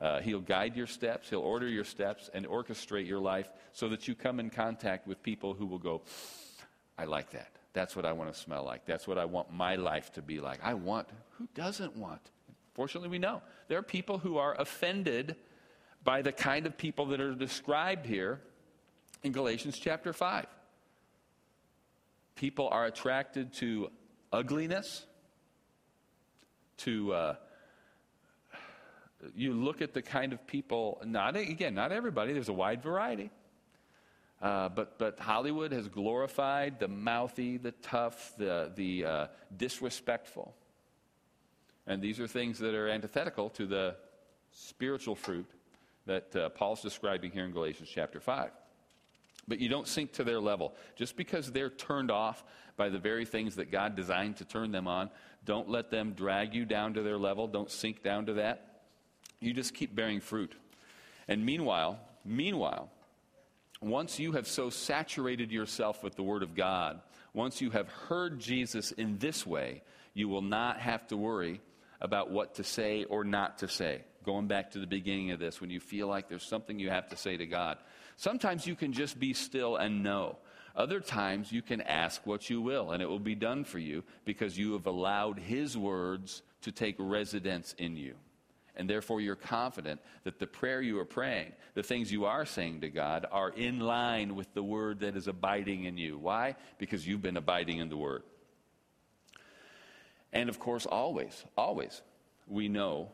Uh, 0.00 0.20
he'll 0.20 0.40
guide 0.40 0.76
your 0.76 0.86
steps, 0.86 1.28
He'll 1.28 1.40
order 1.40 1.66
your 1.66 1.84
steps, 1.84 2.30
and 2.32 2.46
orchestrate 2.46 3.08
your 3.08 3.18
life 3.18 3.50
so 3.72 3.88
that 3.88 4.06
you 4.06 4.14
come 4.14 4.38
in 4.38 4.48
contact 4.50 5.08
with 5.08 5.22
people 5.22 5.54
who 5.54 5.66
will 5.66 5.78
go, 5.78 6.02
I 6.96 7.04
like 7.04 7.30
that. 7.30 7.50
That's 7.72 7.96
what 7.96 8.04
I 8.04 8.12
want 8.12 8.32
to 8.32 8.38
smell 8.38 8.64
like. 8.64 8.86
That's 8.86 9.08
what 9.08 9.18
I 9.18 9.24
want 9.24 9.52
my 9.52 9.76
life 9.76 10.12
to 10.12 10.22
be 10.22 10.40
like. 10.40 10.60
I 10.62 10.74
want, 10.74 11.08
who 11.38 11.48
doesn't 11.54 11.96
want? 11.96 12.20
Fortunately, 12.74 13.08
we 13.08 13.18
know. 13.18 13.42
There 13.66 13.78
are 13.78 13.82
people 13.82 14.18
who 14.18 14.36
are 14.38 14.54
offended 14.60 15.36
by 16.04 16.22
the 16.22 16.32
kind 16.32 16.66
of 16.66 16.76
people 16.76 17.06
that 17.06 17.20
are 17.20 17.34
described 17.34 18.06
here 18.06 18.40
in 19.22 19.32
Galatians 19.32 19.78
chapter 19.78 20.12
5. 20.12 20.46
People 22.36 22.68
are 22.70 22.86
attracted 22.86 23.52
to 23.54 23.90
ugliness, 24.32 25.06
to. 26.78 27.12
Uh, 27.12 27.34
you 29.34 29.52
look 29.52 29.82
at 29.82 29.94
the 29.94 30.02
kind 30.02 30.32
of 30.32 30.46
people, 30.46 31.00
not 31.04 31.36
again, 31.36 31.74
not 31.74 31.92
everybody, 31.92 32.32
there's 32.32 32.48
a 32.48 32.52
wide 32.52 32.82
variety. 32.82 33.30
Uh, 34.40 34.68
but, 34.68 34.98
but 34.98 35.18
Hollywood 35.18 35.72
has 35.72 35.88
glorified 35.88 36.78
the 36.78 36.86
mouthy, 36.86 37.56
the 37.56 37.72
tough, 37.72 38.34
the, 38.38 38.70
the 38.76 39.04
uh, 39.04 39.26
disrespectful. 39.56 40.54
And 41.88 42.00
these 42.00 42.20
are 42.20 42.28
things 42.28 42.60
that 42.60 42.74
are 42.74 42.88
antithetical 42.88 43.50
to 43.50 43.66
the 43.66 43.96
spiritual 44.52 45.16
fruit 45.16 45.46
that 46.08 46.34
uh, 46.34 46.48
Paul's 46.48 46.82
describing 46.82 47.30
here 47.30 47.44
in 47.44 47.52
Galatians 47.52 47.88
chapter 47.92 48.18
5. 48.18 48.50
But 49.46 49.60
you 49.60 49.68
don't 49.68 49.86
sink 49.86 50.12
to 50.14 50.24
their 50.24 50.40
level. 50.40 50.74
Just 50.96 51.16
because 51.16 51.52
they're 51.52 51.70
turned 51.70 52.10
off 52.10 52.42
by 52.76 52.88
the 52.88 52.98
very 52.98 53.24
things 53.24 53.56
that 53.56 53.70
God 53.70 53.94
designed 53.94 54.38
to 54.38 54.44
turn 54.44 54.72
them 54.72 54.88
on, 54.88 55.10
don't 55.44 55.68
let 55.68 55.90
them 55.90 56.12
drag 56.12 56.54
you 56.54 56.64
down 56.64 56.94
to 56.94 57.02
their 57.02 57.18
level. 57.18 57.46
Don't 57.46 57.70
sink 57.70 58.02
down 58.02 58.26
to 58.26 58.34
that. 58.34 58.82
You 59.40 59.52
just 59.52 59.74
keep 59.74 59.94
bearing 59.94 60.20
fruit. 60.20 60.52
And 61.28 61.44
meanwhile, 61.44 62.00
meanwhile, 62.24 62.90
once 63.80 64.18
you 64.18 64.32
have 64.32 64.48
so 64.48 64.70
saturated 64.70 65.52
yourself 65.52 66.02
with 66.02 66.16
the 66.16 66.22
Word 66.22 66.42
of 66.42 66.54
God, 66.54 67.00
once 67.32 67.60
you 67.60 67.70
have 67.70 67.88
heard 67.88 68.40
Jesus 68.40 68.92
in 68.92 69.18
this 69.18 69.46
way, 69.46 69.82
you 70.14 70.28
will 70.28 70.42
not 70.42 70.80
have 70.80 71.06
to 71.08 71.16
worry 71.16 71.60
about 72.00 72.30
what 72.30 72.54
to 72.54 72.64
say 72.64 73.04
or 73.04 73.24
not 73.24 73.58
to 73.58 73.68
say. 73.68 74.02
Going 74.28 74.46
back 74.46 74.72
to 74.72 74.78
the 74.78 74.86
beginning 74.86 75.30
of 75.30 75.38
this, 75.38 75.58
when 75.58 75.70
you 75.70 75.80
feel 75.80 76.06
like 76.06 76.28
there's 76.28 76.42
something 76.42 76.78
you 76.78 76.90
have 76.90 77.08
to 77.08 77.16
say 77.16 77.38
to 77.38 77.46
God, 77.46 77.78
sometimes 78.18 78.66
you 78.66 78.74
can 78.74 78.92
just 78.92 79.18
be 79.18 79.32
still 79.32 79.76
and 79.76 80.02
know. 80.02 80.36
Other 80.76 81.00
times 81.00 81.50
you 81.50 81.62
can 81.62 81.80
ask 81.80 82.26
what 82.26 82.50
you 82.50 82.60
will, 82.60 82.90
and 82.90 83.02
it 83.02 83.08
will 83.08 83.18
be 83.18 83.34
done 83.34 83.64
for 83.64 83.78
you 83.78 84.04
because 84.26 84.58
you 84.58 84.74
have 84.74 84.84
allowed 84.84 85.38
His 85.38 85.78
words 85.78 86.42
to 86.60 86.70
take 86.70 86.96
residence 86.98 87.74
in 87.78 87.96
you 87.96 88.16
and 88.76 88.88
therefore 88.88 89.22
you're 89.22 89.34
confident 89.34 89.98
that 90.24 90.38
the 90.38 90.46
prayer 90.46 90.82
you 90.82 91.00
are 91.00 91.06
praying, 91.06 91.52
the 91.72 91.82
things 91.82 92.12
you 92.12 92.26
are 92.26 92.44
saying 92.44 92.82
to 92.82 92.90
God, 92.90 93.24
are 93.32 93.48
in 93.48 93.80
line 93.80 94.36
with 94.36 94.52
the 94.52 94.62
word 94.62 95.00
that 95.00 95.16
is 95.16 95.26
abiding 95.26 95.84
in 95.84 95.96
you. 95.96 96.18
Why? 96.18 96.54
Because 96.76 97.06
you've 97.06 97.22
been 97.22 97.38
abiding 97.38 97.78
in 97.78 97.88
the 97.88 97.96
word. 97.96 98.24
And 100.34 100.50
of 100.50 100.60
course, 100.60 100.84
always, 100.84 101.44
always, 101.56 102.02
we 102.46 102.68
know, 102.68 103.08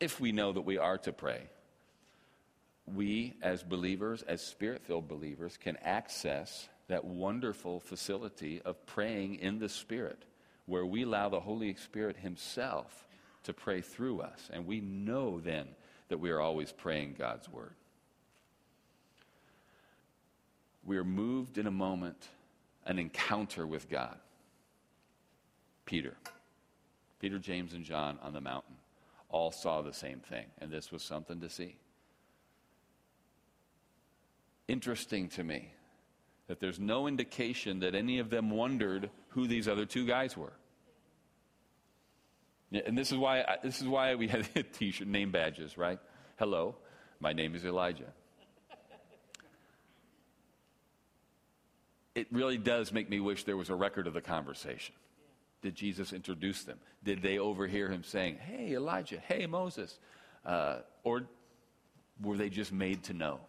if 0.00 0.20
we 0.20 0.32
know 0.32 0.52
that 0.52 0.62
we 0.62 0.78
are 0.78 0.98
to 0.98 1.12
pray, 1.12 1.42
we 2.86 3.34
as 3.42 3.62
believers, 3.62 4.22
as 4.22 4.40
spirit 4.40 4.82
filled 4.84 5.08
believers, 5.08 5.56
can 5.56 5.76
access 5.78 6.68
that 6.88 7.04
wonderful 7.04 7.80
facility 7.80 8.60
of 8.62 8.84
praying 8.86 9.36
in 9.36 9.58
the 9.58 9.68
Spirit, 9.68 10.24
where 10.66 10.86
we 10.86 11.04
allow 11.04 11.28
the 11.28 11.40
Holy 11.40 11.74
Spirit 11.74 12.16
Himself 12.16 13.06
to 13.44 13.52
pray 13.52 13.80
through 13.80 14.20
us. 14.20 14.50
And 14.52 14.66
we 14.66 14.80
know 14.80 15.38
then 15.40 15.68
that 16.08 16.18
we 16.18 16.30
are 16.30 16.40
always 16.40 16.72
praying 16.72 17.16
God's 17.18 17.48
word. 17.48 17.74
We 20.84 20.96
are 20.96 21.04
moved 21.04 21.58
in 21.58 21.66
a 21.66 21.70
moment, 21.70 22.28
an 22.86 22.98
encounter 22.98 23.66
with 23.66 23.90
God. 23.90 24.16
Peter, 25.84 26.16
Peter, 27.20 27.38
James, 27.38 27.74
and 27.74 27.84
John 27.84 28.18
on 28.22 28.32
the 28.32 28.40
mountain 28.40 28.76
all 29.30 29.50
saw 29.50 29.82
the 29.82 29.92
same 29.92 30.20
thing, 30.20 30.46
and 30.58 30.70
this 30.70 30.90
was 30.90 31.02
something 31.02 31.40
to 31.40 31.50
see. 31.50 31.76
Interesting 34.66 35.28
to 35.30 35.44
me 35.44 35.72
that 36.46 36.60
there's 36.60 36.78
no 36.78 37.06
indication 37.06 37.80
that 37.80 37.94
any 37.94 38.18
of 38.18 38.30
them 38.30 38.50
wondered 38.50 39.10
who 39.30 39.46
these 39.46 39.68
other 39.68 39.84
two 39.84 40.06
guys 40.06 40.36
were. 40.36 40.52
And 42.72 42.96
this 42.96 43.12
is 43.12 43.18
why, 43.18 43.44
this 43.62 43.80
is 43.80 43.88
why 43.88 44.14
we 44.14 44.28
have 44.28 44.48
t-shirt 44.72 45.08
name 45.08 45.30
badges, 45.30 45.78
right? 45.78 45.98
Hello, 46.38 46.76
my 47.20 47.32
name 47.32 47.54
is 47.54 47.64
Elijah. 47.64 48.12
it 52.14 52.26
really 52.30 52.58
does 52.58 52.92
make 52.92 53.08
me 53.08 53.20
wish 53.20 53.44
there 53.44 53.56
was 53.56 53.70
a 53.70 53.74
record 53.74 54.06
of 54.06 54.12
the 54.12 54.20
conversation. 54.20 54.94
Did 55.62 55.74
Jesus 55.74 56.12
introduce 56.12 56.62
them? 56.62 56.78
Did 57.02 57.22
they 57.22 57.38
overhear 57.38 57.88
him 57.88 58.04
saying, 58.04 58.36
Hey, 58.36 58.74
Elijah, 58.74 59.20
hey, 59.26 59.46
Moses? 59.46 59.98
Uh, 60.44 60.78
or 61.04 61.24
were 62.22 62.36
they 62.36 62.48
just 62.48 62.72
made 62.72 63.02
to 63.04 63.12
know? 63.12 63.40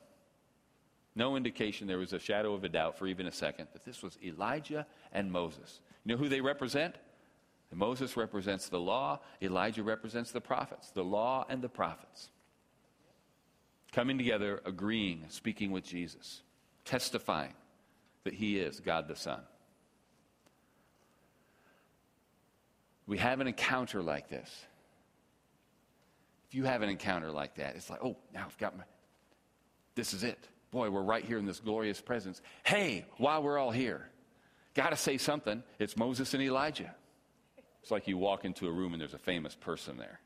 No 1.16 1.36
indication 1.36 1.88
there 1.88 1.98
was 1.98 2.14
a 2.14 2.20
shadow 2.20 2.54
of 2.54 2.64
a 2.64 2.70
doubt 2.70 2.98
for 2.98 3.08
even 3.08 3.28
a 3.28 3.32
second 3.32 3.68
that 3.74 3.84
this 3.84 4.02
was 4.02 4.18
Elijah 4.24 4.86
and 5.12 5.32
Moses. 5.32 5.82
You 6.06 6.14
know 6.14 6.18
who 6.18 6.30
they 6.30 6.42
represent? 6.42 6.96
Moses 7.72 8.18
represents 8.18 8.70
the 8.70 8.80
law, 8.80 9.20
Elijah 9.42 9.84
represents 9.84 10.32
the 10.32 10.42
prophets, 10.42 10.90
the 10.92 11.04
law 11.04 11.46
and 11.50 11.62
the 11.62 11.70
prophets. 11.70 12.30
Coming 13.92 14.18
together, 14.18 14.62
agreeing, 14.66 15.26
speaking 15.30 15.72
with 15.72 15.84
Jesus, 15.84 16.42
testifying 16.86 17.54
that 18.24 18.34
he 18.34 18.58
is 18.58 18.80
God 18.80 19.08
the 19.08 19.16
Son. 19.16 19.42
We 23.10 23.18
have 23.18 23.40
an 23.40 23.48
encounter 23.48 24.04
like 24.04 24.30
this. 24.30 24.48
If 26.48 26.54
you 26.54 26.66
have 26.66 26.84
an 26.84 26.90
encounter 26.90 27.32
like 27.32 27.56
that, 27.56 27.76
it's 27.76 27.90
like, 27.90 28.04
oh, 28.04 28.16
now 28.36 28.46
I've 28.46 28.58
got 28.60 28.78
my, 28.78 28.84
this 29.96 30.14
is 30.14 30.24
it. 30.24 30.38
Boy, 30.70 30.92
we're 30.92 31.02
right 31.02 31.26
here 31.26 31.40
in 31.40 31.48
this 31.48 31.60
glorious 31.60 32.00
presence. 32.00 32.40
Hey, 32.64 33.06
while 33.18 33.42
we're 33.42 33.58
all 33.58 33.72
here, 33.72 34.08
got 34.76 34.92
to 34.92 34.96
say 34.96 35.18
something. 35.18 35.64
It's 35.80 35.98
Moses 35.98 36.36
and 36.36 36.44
Elijah. 36.44 36.94
It's 37.82 37.90
like 37.90 38.08
you 38.08 38.16
walk 38.16 38.46
into 38.46 38.68
a 38.68 38.72
room 38.72 38.94
and 38.94 39.02
there's 39.02 39.16
a 39.16 39.18
famous 39.18 39.56
person 39.56 39.98
there. 39.98 40.20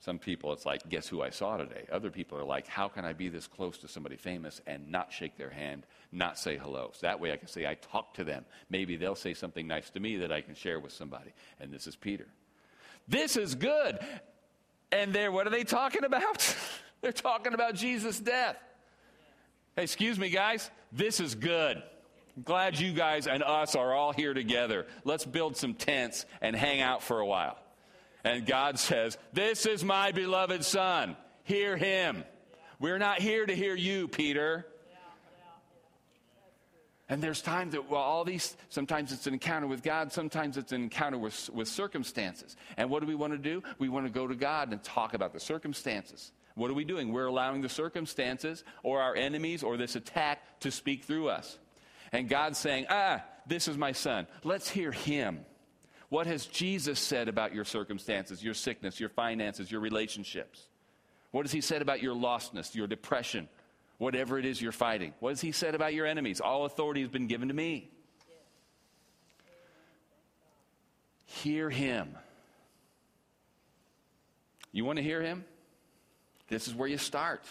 Some 0.00 0.18
people, 0.18 0.52
it's 0.52 0.64
like, 0.64 0.88
guess 0.88 1.08
who 1.08 1.22
I 1.22 1.30
saw 1.30 1.56
today? 1.56 1.84
Other 1.90 2.10
people 2.10 2.38
are 2.38 2.44
like, 2.44 2.68
how 2.68 2.86
can 2.86 3.04
I 3.04 3.12
be 3.12 3.28
this 3.28 3.48
close 3.48 3.78
to 3.78 3.88
somebody 3.88 4.16
famous 4.16 4.60
and 4.66 4.88
not 4.88 5.12
shake 5.12 5.36
their 5.36 5.50
hand, 5.50 5.86
not 6.12 6.38
say 6.38 6.56
hello? 6.56 6.90
So 6.92 7.06
that 7.06 7.18
way 7.18 7.32
I 7.32 7.36
can 7.36 7.48
say, 7.48 7.66
I 7.66 7.74
talked 7.74 8.16
to 8.16 8.24
them. 8.24 8.44
Maybe 8.70 8.96
they'll 8.96 9.16
say 9.16 9.34
something 9.34 9.66
nice 9.66 9.90
to 9.90 10.00
me 10.00 10.16
that 10.18 10.30
I 10.30 10.40
can 10.40 10.54
share 10.54 10.78
with 10.78 10.92
somebody. 10.92 11.32
And 11.58 11.72
this 11.72 11.88
is 11.88 11.96
Peter. 11.96 12.26
This 13.08 13.36
is 13.36 13.56
good. 13.56 13.98
And 14.92 15.12
they're, 15.12 15.32
what 15.32 15.48
are 15.48 15.50
they 15.50 15.64
talking 15.64 16.04
about? 16.04 16.56
they're 17.00 17.10
talking 17.10 17.52
about 17.52 17.74
Jesus' 17.74 18.20
death. 18.20 18.56
Hey, 19.74 19.82
excuse 19.82 20.18
me, 20.18 20.30
guys. 20.30 20.70
This 20.92 21.18
is 21.18 21.34
good. 21.34 21.82
I'm 22.36 22.42
glad 22.44 22.78
you 22.78 22.92
guys 22.92 23.26
and 23.26 23.42
us 23.42 23.74
are 23.74 23.92
all 23.92 24.12
here 24.12 24.32
together. 24.32 24.86
Let's 25.02 25.24
build 25.24 25.56
some 25.56 25.74
tents 25.74 26.24
and 26.40 26.54
hang 26.54 26.80
out 26.80 27.02
for 27.02 27.18
a 27.18 27.26
while. 27.26 27.58
And 28.24 28.46
God 28.46 28.78
says, 28.78 29.18
This 29.32 29.66
is 29.66 29.84
my 29.84 30.12
beloved 30.12 30.64
Son. 30.64 31.16
Hear 31.44 31.76
him. 31.76 32.24
We're 32.80 32.98
not 32.98 33.20
here 33.20 33.44
to 33.46 33.54
hear 33.54 33.74
you, 33.74 34.08
Peter. 34.08 34.66
And 37.08 37.22
there's 37.22 37.40
times 37.40 37.72
that, 37.72 37.88
well, 37.88 38.02
all 38.02 38.24
these, 38.24 38.54
sometimes 38.68 39.12
it's 39.12 39.26
an 39.26 39.32
encounter 39.32 39.66
with 39.66 39.82
God, 39.82 40.12
sometimes 40.12 40.58
it's 40.58 40.72
an 40.72 40.82
encounter 40.82 41.16
with, 41.16 41.48
with 41.50 41.66
circumstances. 41.66 42.54
And 42.76 42.90
what 42.90 43.00
do 43.00 43.06
we 43.06 43.14
want 43.14 43.32
to 43.32 43.38
do? 43.38 43.62
We 43.78 43.88
want 43.88 44.06
to 44.06 44.12
go 44.12 44.26
to 44.26 44.34
God 44.34 44.70
and 44.72 44.82
talk 44.82 45.14
about 45.14 45.32
the 45.32 45.40
circumstances. 45.40 46.32
What 46.54 46.70
are 46.70 46.74
we 46.74 46.84
doing? 46.84 47.12
We're 47.12 47.26
allowing 47.26 47.62
the 47.62 47.68
circumstances 47.68 48.62
or 48.82 49.00
our 49.00 49.14
enemies 49.14 49.62
or 49.62 49.76
this 49.76 49.96
attack 49.96 50.60
to 50.60 50.70
speak 50.70 51.04
through 51.04 51.28
us. 51.28 51.58
And 52.12 52.28
God's 52.28 52.58
saying, 52.58 52.86
ah, 52.90 53.24
this 53.46 53.68
is 53.68 53.78
my 53.78 53.92
son. 53.92 54.26
Let's 54.44 54.68
hear 54.68 54.92
him. 54.92 55.46
What 56.08 56.26
has 56.26 56.46
Jesus 56.46 56.98
said 56.98 57.28
about 57.28 57.54
your 57.54 57.64
circumstances, 57.64 58.42
your 58.42 58.54
sickness, 58.54 58.98
your 58.98 59.10
finances, 59.10 59.70
your 59.70 59.80
relationships? 59.80 60.62
What 61.30 61.44
has 61.44 61.52
he 61.52 61.60
said 61.60 61.82
about 61.82 62.02
your 62.02 62.14
lostness, 62.14 62.74
your 62.74 62.86
depression, 62.86 63.48
whatever 63.98 64.38
it 64.38 64.46
is 64.46 64.62
you're 64.62 64.72
fighting. 64.72 65.12
What 65.20 65.30
has 65.30 65.40
he 65.40 65.52
said 65.52 65.74
about 65.74 65.92
your 65.92 66.06
enemies? 66.06 66.40
All 66.40 66.64
authority 66.64 67.02
has 67.02 67.10
been 67.10 67.26
given 67.26 67.48
to 67.48 67.54
me. 67.54 67.90
Hear 71.26 71.68
him. 71.68 72.16
You 74.72 74.84
want 74.84 74.96
to 74.96 75.02
hear 75.02 75.20
him? 75.20 75.44
This 76.48 76.68
is 76.68 76.74
where 76.74 76.88
you 76.88 76.96
start. 76.96 77.44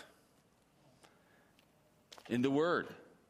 In 2.30 2.42
the 2.42 2.50
Word. 2.50 2.88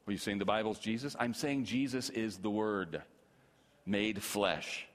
Are 0.07 0.11
you 0.11 0.17
saying 0.17 0.37
the 0.37 0.45
Bible's 0.45 0.79
Jesus? 0.79 1.15
I'm 1.19 1.33
saying 1.33 1.65
Jesus 1.65 2.09
is 2.09 2.37
the 2.37 2.49
Word 2.49 3.01
made 3.85 4.23
flesh. 4.23 4.86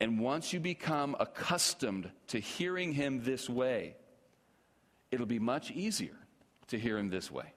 And 0.00 0.18
once 0.18 0.52
you 0.52 0.60
become 0.60 1.14
accustomed 1.20 2.10
to 2.28 2.38
hearing 2.38 2.92
him 2.92 3.22
this 3.22 3.50
way, 3.50 3.96
it'll 5.10 5.26
be 5.26 5.38
much 5.38 5.70
easier 5.70 6.16
to 6.68 6.78
hear 6.78 6.96
him 6.96 7.10
this 7.10 7.30
way. 7.30 7.52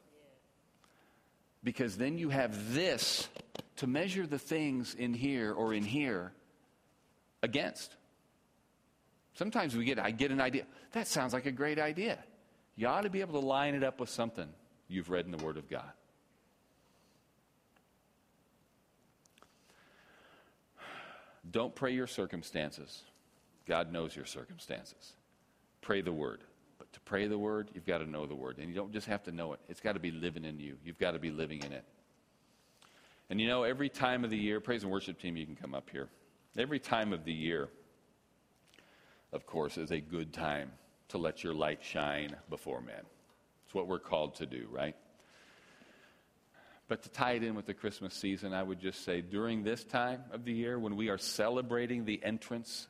Because 1.64 1.96
then 1.96 2.18
you 2.18 2.30
have 2.30 2.74
this 2.74 3.30
to 3.78 3.88
measure 3.88 4.28
the 4.28 4.38
things 4.38 4.94
in 4.94 5.14
here 5.14 5.54
or 5.54 5.74
in 5.74 5.84
here 5.84 6.34
against. 7.42 7.96
Sometimes 9.36 9.76
we 9.76 9.86
get, 9.86 9.98
I 9.98 10.12
get 10.12 10.32
an 10.32 10.42
idea. 10.42 10.66
That 10.92 11.08
sounds 11.08 11.34
like 11.34 11.46
a 11.46 11.52
great 11.52 11.80
idea. 11.80 12.20
You 12.76 12.88
ought 12.88 13.02
to 13.02 13.10
be 13.10 13.22
able 13.22 13.40
to 13.40 13.46
line 13.46 13.74
it 13.74 13.84
up 13.84 14.00
with 14.00 14.10
something 14.10 14.50
you've 14.88 15.10
read 15.10 15.26
in 15.26 15.32
the 15.32 15.44
Word 15.44 15.58
of 15.58 15.70
God. 15.70 15.92
Don't 21.54 21.74
pray 21.74 21.94
your 21.94 22.08
circumstances. 22.08 23.04
God 23.68 23.94
knows 23.94 24.16
your 24.16 24.26
circumstances. 24.26 25.14
Pray 25.82 26.02
the 26.02 26.12
Word 26.12 26.42
But 26.80 26.92
to 26.94 27.00
pray 27.02 27.28
the 27.28 27.38
word, 27.38 27.70
you've 27.74 27.86
got 27.86 28.00
to 28.00 28.10
know 28.10 28.26
the 28.26 28.36
word. 28.36 28.58
And 28.58 28.68
you 28.68 28.76
don't 28.76 28.92
just 28.92 29.08
have 29.08 29.24
to 29.24 29.32
know 29.32 29.54
it, 29.54 29.62
it's 29.70 29.80
got 29.80 29.94
to 29.94 30.00
be 30.02 30.12
living 30.12 30.44
in 30.44 30.60
you. 30.60 30.76
You've 30.84 31.00
got 31.00 31.12
to 31.12 31.20
be 31.20 31.32
living 31.32 31.64
in 31.64 31.72
it. 31.72 31.86
And 33.30 33.40
you 33.40 33.48
know, 33.48 33.64
every 33.64 33.90
time 33.90 34.26
of 34.26 34.30
the 34.30 34.38
year, 34.38 34.60
praise 34.60 34.84
and 34.84 34.92
worship 34.92 35.20
team, 35.20 35.38
you 35.38 35.46
can 35.46 35.56
come 35.56 35.74
up 35.74 35.90
here. 35.90 36.10
Every 36.58 36.80
time 36.80 37.14
of 37.14 37.24
the 37.26 37.34
year, 37.34 37.70
of 39.32 39.46
course, 39.46 39.78
is 39.78 39.92
a 39.92 40.00
good 40.00 40.34
time 40.34 40.72
to 41.10 41.18
let 41.18 41.44
your 41.44 41.54
light 41.54 41.84
shine 41.84 42.36
before 42.50 42.82
men. 42.82 43.04
It's 43.66 43.74
what 43.74 43.88
we're 43.88 44.00
called 44.00 44.36
to 44.36 44.46
do, 44.46 44.68
right? 44.72 44.96
But 46.88 47.04
to 47.04 47.10
tie 47.10 47.34
it 47.34 47.44
in 47.44 47.56
with 47.56 47.66
the 47.66 47.74
Christmas 47.74 48.14
season, 48.14 48.54
I 48.54 48.62
would 48.62 48.80
just 48.80 49.06
say 49.06 49.22
during 49.22 49.64
this 49.64 49.84
time 49.84 50.24
of 50.32 50.44
the 50.44 50.52
year, 50.52 50.78
when 50.78 50.96
we 50.96 51.10
are 51.10 51.18
celebrating 51.18 52.06
the 52.06 52.22
entrance 52.24 52.88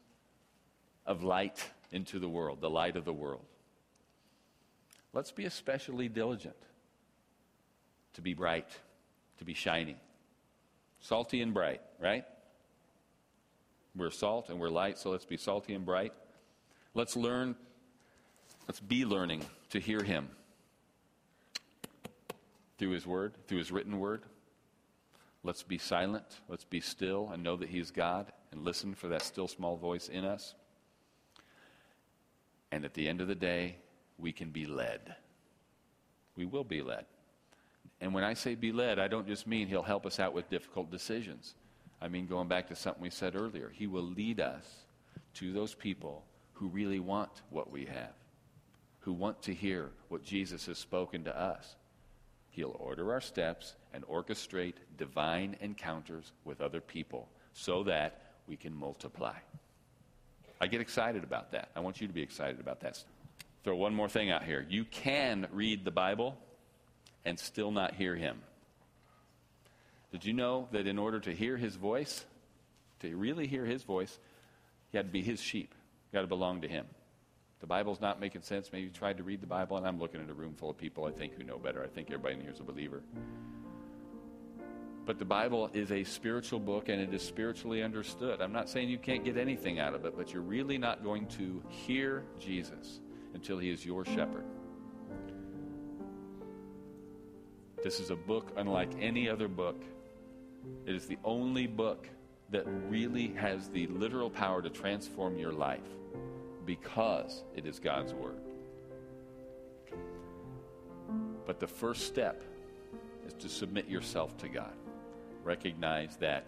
of 1.06 1.24
light 1.24 1.64
into 1.92 2.20
the 2.20 2.30
world, 2.30 2.60
the 2.60 2.70
light 2.70 2.96
of 2.96 3.06
the 3.06 3.14
world, 3.14 3.46
let's 5.14 5.32
be 5.32 5.46
especially 5.46 6.10
diligent 6.10 6.56
to 8.14 8.22
be 8.22 8.34
bright, 8.34 8.70
to 9.38 9.46
be 9.46 9.54
shining. 9.54 9.98
Salty 11.00 11.42
and 11.42 11.54
bright, 11.54 11.82
right? 12.00 12.26
We're 13.96 14.12
salt 14.12 14.50
and 14.50 14.60
we're 14.60 14.70
light, 14.70 14.98
so 14.98 15.12
let's 15.12 15.26
be 15.26 15.38
salty 15.38 15.74
and 15.74 15.86
bright. 15.86 16.14
Let's 16.96 17.16
learn, 17.16 17.56
let's 18.68 18.80
be 18.80 19.06
learning 19.06 19.46
to 19.70 19.80
hear 19.80 20.02
Him 20.02 20.30
through 22.84 22.92
His 22.92 23.08
Word, 23.08 23.38
through 23.48 23.60
His 23.60 23.72
written 23.72 23.98
Word. 23.98 24.24
Let's 25.42 25.64
be 25.64 25.78
silent, 25.78 26.26
let's 26.50 26.66
be 26.66 26.82
still 26.82 27.30
and 27.32 27.42
know 27.42 27.56
that 27.56 27.70
He 27.70 27.80
is 27.80 27.92
God 27.92 28.30
and 28.52 28.66
listen 28.66 28.94
for 28.94 29.08
that 29.08 29.22
still 29.22 29.48
small 29.48 29.78
voice 29.78 30.10
in 30.10 30.26
us. 30.26 30.54
And 32.74 32.84
at 32.84 32.94
the 32.94 33.08
end 33.08 33.22
of 33.22 33.30
the 33.30 33.36
day, 33.36 33.78
we 34.18 34.34
can 34.34 34.50
be 34.50 34.66
led. 34.66 35.16
We 36.36 36.44
will 36.44 36.66
be 36.66 36.82
led. 36.82 37.06
And 38.02 38.14
when 38.14 38.26
I 38.26 38.34
say 38.34 38.54
be 38.54 38.74
led, 38.74 39.00
I 39.00 39.08
don't 39.08 39.28
just 39.28 39.48
mean 39.48 39.70
he'll 39.70 39.82
help 39.82 40.06
us 40.06 40.20
out 40.20 40.34
with 40.34 40.50
difficult 40.50 40.92
decisions. 40.92 41.56
I 42.02 42.10
mean, 42.10 42.28
going 42.28 42.50
back 42.50 42.68
to 42.68 42.76
something 42.76 43.02
we 43.02 43.12
said 43.12 43.34
earlier, 43.34 43.72
he 43.74 43.88
will 43.88 44.04
lead 44.04 44.42
us 44.42 44.66
to 45.36 45.54
those 45.54 45.74
people 45.74 46.26
who 46.52 46.68
really 46.68 47.00
want 47.00 47.44
what 47.50 47.72
we 47.72 47.86
have, 47.86 48.12
who 49.00 49.14
want 49.14 49.42
to 49.44 49.54
hear 49.54 49.92
what 50.10 50.22
Jesus 50.22 50.66
has 50.66 50.78
spoken 50.78 51.24
to 51.24 51.42
us. 51.42 51.78
He'll 52.54 52.78
order 52.80 53.12
our 53.12 53.22
steps 53.22 53.76
and 53.94 54.04
orchestrate 54.06 54.76
divine 54.98 55.58
encounters 55.60 56.32
with 56.46 56.62
other 56.62 56.82
people 56.82 57.28
so 57.54 57.84
that 57.84 58.22
we 58.48 58.56
can 58.56 58.74
multiply. 58.74 59.36
I 60.62 60.68
get 60.68 60.80
excited 60.80 61.24
about 61.24 61.52
that. 61.52 61.70
I 61.76 61.82
want 61.82 62.00
you 62.00 62.08
to 62.08 62.14
be 62.14 62.22
excited 62.22 62.60
about 62.60 62.80
that 62.82 63.04
throw 63.64 63.76
one 63.76 63.94
more 63.94 64.10
thing 64.10 64.30
out 64.30 64.44
here. 64.44 64.66
You 64.70 64.86
can 64.86 65.48
read 65.52 65.86
the 65.86 65.92
Bible 65.92 66.38
and 67.26 67.40
still 67.40 67.72
not 67.72 67.96
hear 67.96 68.16
him. 68.16 68.42
Did 70.12 70.26
you 70.26 70.34
know 70.34 70.68
that 70.72 70.86
in 70.86 71.00
order 71.00 71.20
to 71.22 71.32
hear 71.32 71.58
his 71.58 71.76
voice, 71.76 72.26
to 73.00 73.16
really 73.16 73.48
hear 73.48 73.66
his 73.66 73.84
voice, 73.84 74.20
you 74.92 74.98
had 74.98 75.08
to 75.08 75.12
be 75.12 75.24
his 75.24 75.42
sheep. 75.42 75.74
You 76.12 76.18
got 76.18 76.22
to 76.22 76.28
belong 76.28 76.62
to 76.62 76.68
him. 76.68 76.86
The 77.64 77.68
Bible's 77.68 78.02
not 78.02 78.20
making 78.20 78.42
sense. 78.42 78.70
Maybe 78.74 78.84
you 78.84 78.90
tried 78.90 79.16
to 79.16 79.24
read 79.24 79.40
the 79.40 79.48
Bible, 79.48 79.78
and 79.78 79.88
I'm 79.88 79.98
looking 79.98 80.20
at 80.20 80.30
a 80.30 80.34
room 80.34 80.54
full 80.54 80.70
of 80.70 80.78
people 80.78 81.06
I 81.06 81.12
think 81.12 81.34
who 81.34 81.46
know 81.46 81.58
better. 81.58 81.82
I 81.82 81.88
think 81.88 82.10
everybody 82.10 82.36
in 82.36 82.42
here 82.42 82.52
is 82.52 82.60
a 82.60 82.64
believer. 82.64 83.04
But 85.06 85.18
the 85.18 85.24
Bible 85.24 85.70
is 85.74 85.90
a 85.90 86.04
spiritual 86.04 86.60
book 86.60 86.90
and 86.90 87.00
it 87.00 87.14
is 87.14 87.22
spiritually 87.22 87.82
understood. 87.82 88.42
I'm 88.42 88.52
not 88.52 88.68
saying 88.68 88.90
you 88.90 88.98
can't 88.98 89.24
get 89.24 89.38
anything 89.38 89.80
out 89.80 89.94
of 89.94 90.04
it, 90.04 90.18
but 90.18 90.34
you're 90.34 90.42
really 90.42 90.78
not 90.78 91.06
going 91.06 91.26
to 91.38 91.64
hear 91.70 92.26
Jesus 92.38 93.00
until 93.34 93.60
he 93.60 93.70
is 93.70 93.86
your 93.86 94.04
shepherd. 94.04 94.44
This 97.82 98.02
is 98.02 98.10
a 98.10 98.16
book 98.18 98.52
unlike 98.58 98.92
any 99.00 99.30
other 99.30 99.48
book. 99.48 99.82
It 100.86 100.96
is 100.96 101.06
the 101.06 101.18
only 101.24 101.68
book 101.68 102.10
that 102.50 102.66
really 102.90 103.30
has 103.36 103.70
the 103.70 103.88
literal 103.88 104.30
power 104.30 104.62
to 104.62 104.70
transform 104.70 105.38
your 105.38 105.54
life 105.54 105.80
because 106.66 107.44
it 107.56 107.66
is 107.66 107.80
God's 107.80 108.14
Word. 108.14 108.40
But 111.46 111.60
the 111.60 111.68
first 111.68 112.08
step 112.08 112.42
is 113.28 113.34
to 113.34 113.50
submit 113.50 113.88
yourself 113.88 114.38
to 114.38 114.48
God. 114.48 114.74
Recognize 115.44 116.16
that 116.18 116.48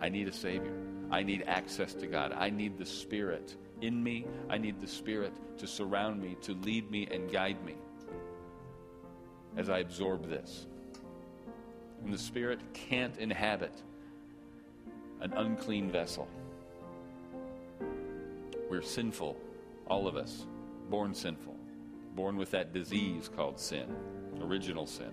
I 0.00 0.08
need 0.08 0.28
a 0.28 0.32
Savior. 0.32 0.74
I 1.10 1.22
need 1.22 1.44
access 1.46 1.94
to 1.94 2.06
God. 2.06 2.32
I 2.36 2.50
need 2.50 2.76
the 2.76 2.86
Spirit 2.86 3.54
in 3.80 4.02
me. 4.02 4.26
I 4.50 4.58
need 4.58 4.80
the 4.80 4.86
Spirit 4.86 5.32
to 5.58 5.66
surround 5.66 6.20
me, 6.20 6.36
to 6.42 6.54
lead 6.54 6.90
me 6.90 7.06
and 7.10 7.30
guide 7.30 7.64
me 7.64 7.76
as 9.56 9.70
I 9.70 9.78
absorb 9.78 10.28
this. 10.28 10.66
And 12.04 12.12
the 12.12 12.18
Spirit 12.18 12.60
can't 12.74 13.16
inhabit 13.18 13.72
an 15.20 15.32
unclean 15.32 15.90
vessel. 15.90 16.28
We're 18.68 18.82
sinful, 18.82 19.36
all 19.86 20.08
of 20.08 20.16
us, 20.16 20.46
born 20.90 21.14
sinful, 21.14 21.56
born 22.14 22.36
with 22.36 22.50
that 22.50 22.72
disease 22.72 23.30
called 23.34 23.60
sin, 23.60 23.86
original 24.40 24.86
sin. 24.86 25.12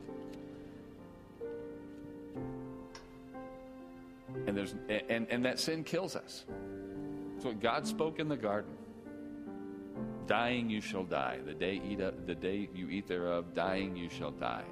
And, 4.48 4.58
there's, 4.58 4.76
and, 5.10 5.28
and 5.30 5.46
that 5.46 5.60
sin 5.60 5.84
kills 5.84 6.16
us. 6.16 6.46
It's 7.36 7.46
what 7.46 7.62
God 7.62 7.86
spoke 7.86 8.20
in 8.20 8.28
the 8.28 8.38
garden. 8.38 8.72
Dying 10.26 10.70
you 10.70 10.82
shall 10.82 11.04
die. 11.04 11.39
The 11.46 11.54
day, 11.54 11.82
eat 11.88 12.02
up, 12.02 12.26
the 12.26 12.36
day 12.36 12.70
you 12.74 12.89
eat 12.89 13.08
thereof, 13.08 13.54
dying 13.54 13.96
you 13.96 14.10
shall 14.10 14.32
die. 14.32 14.63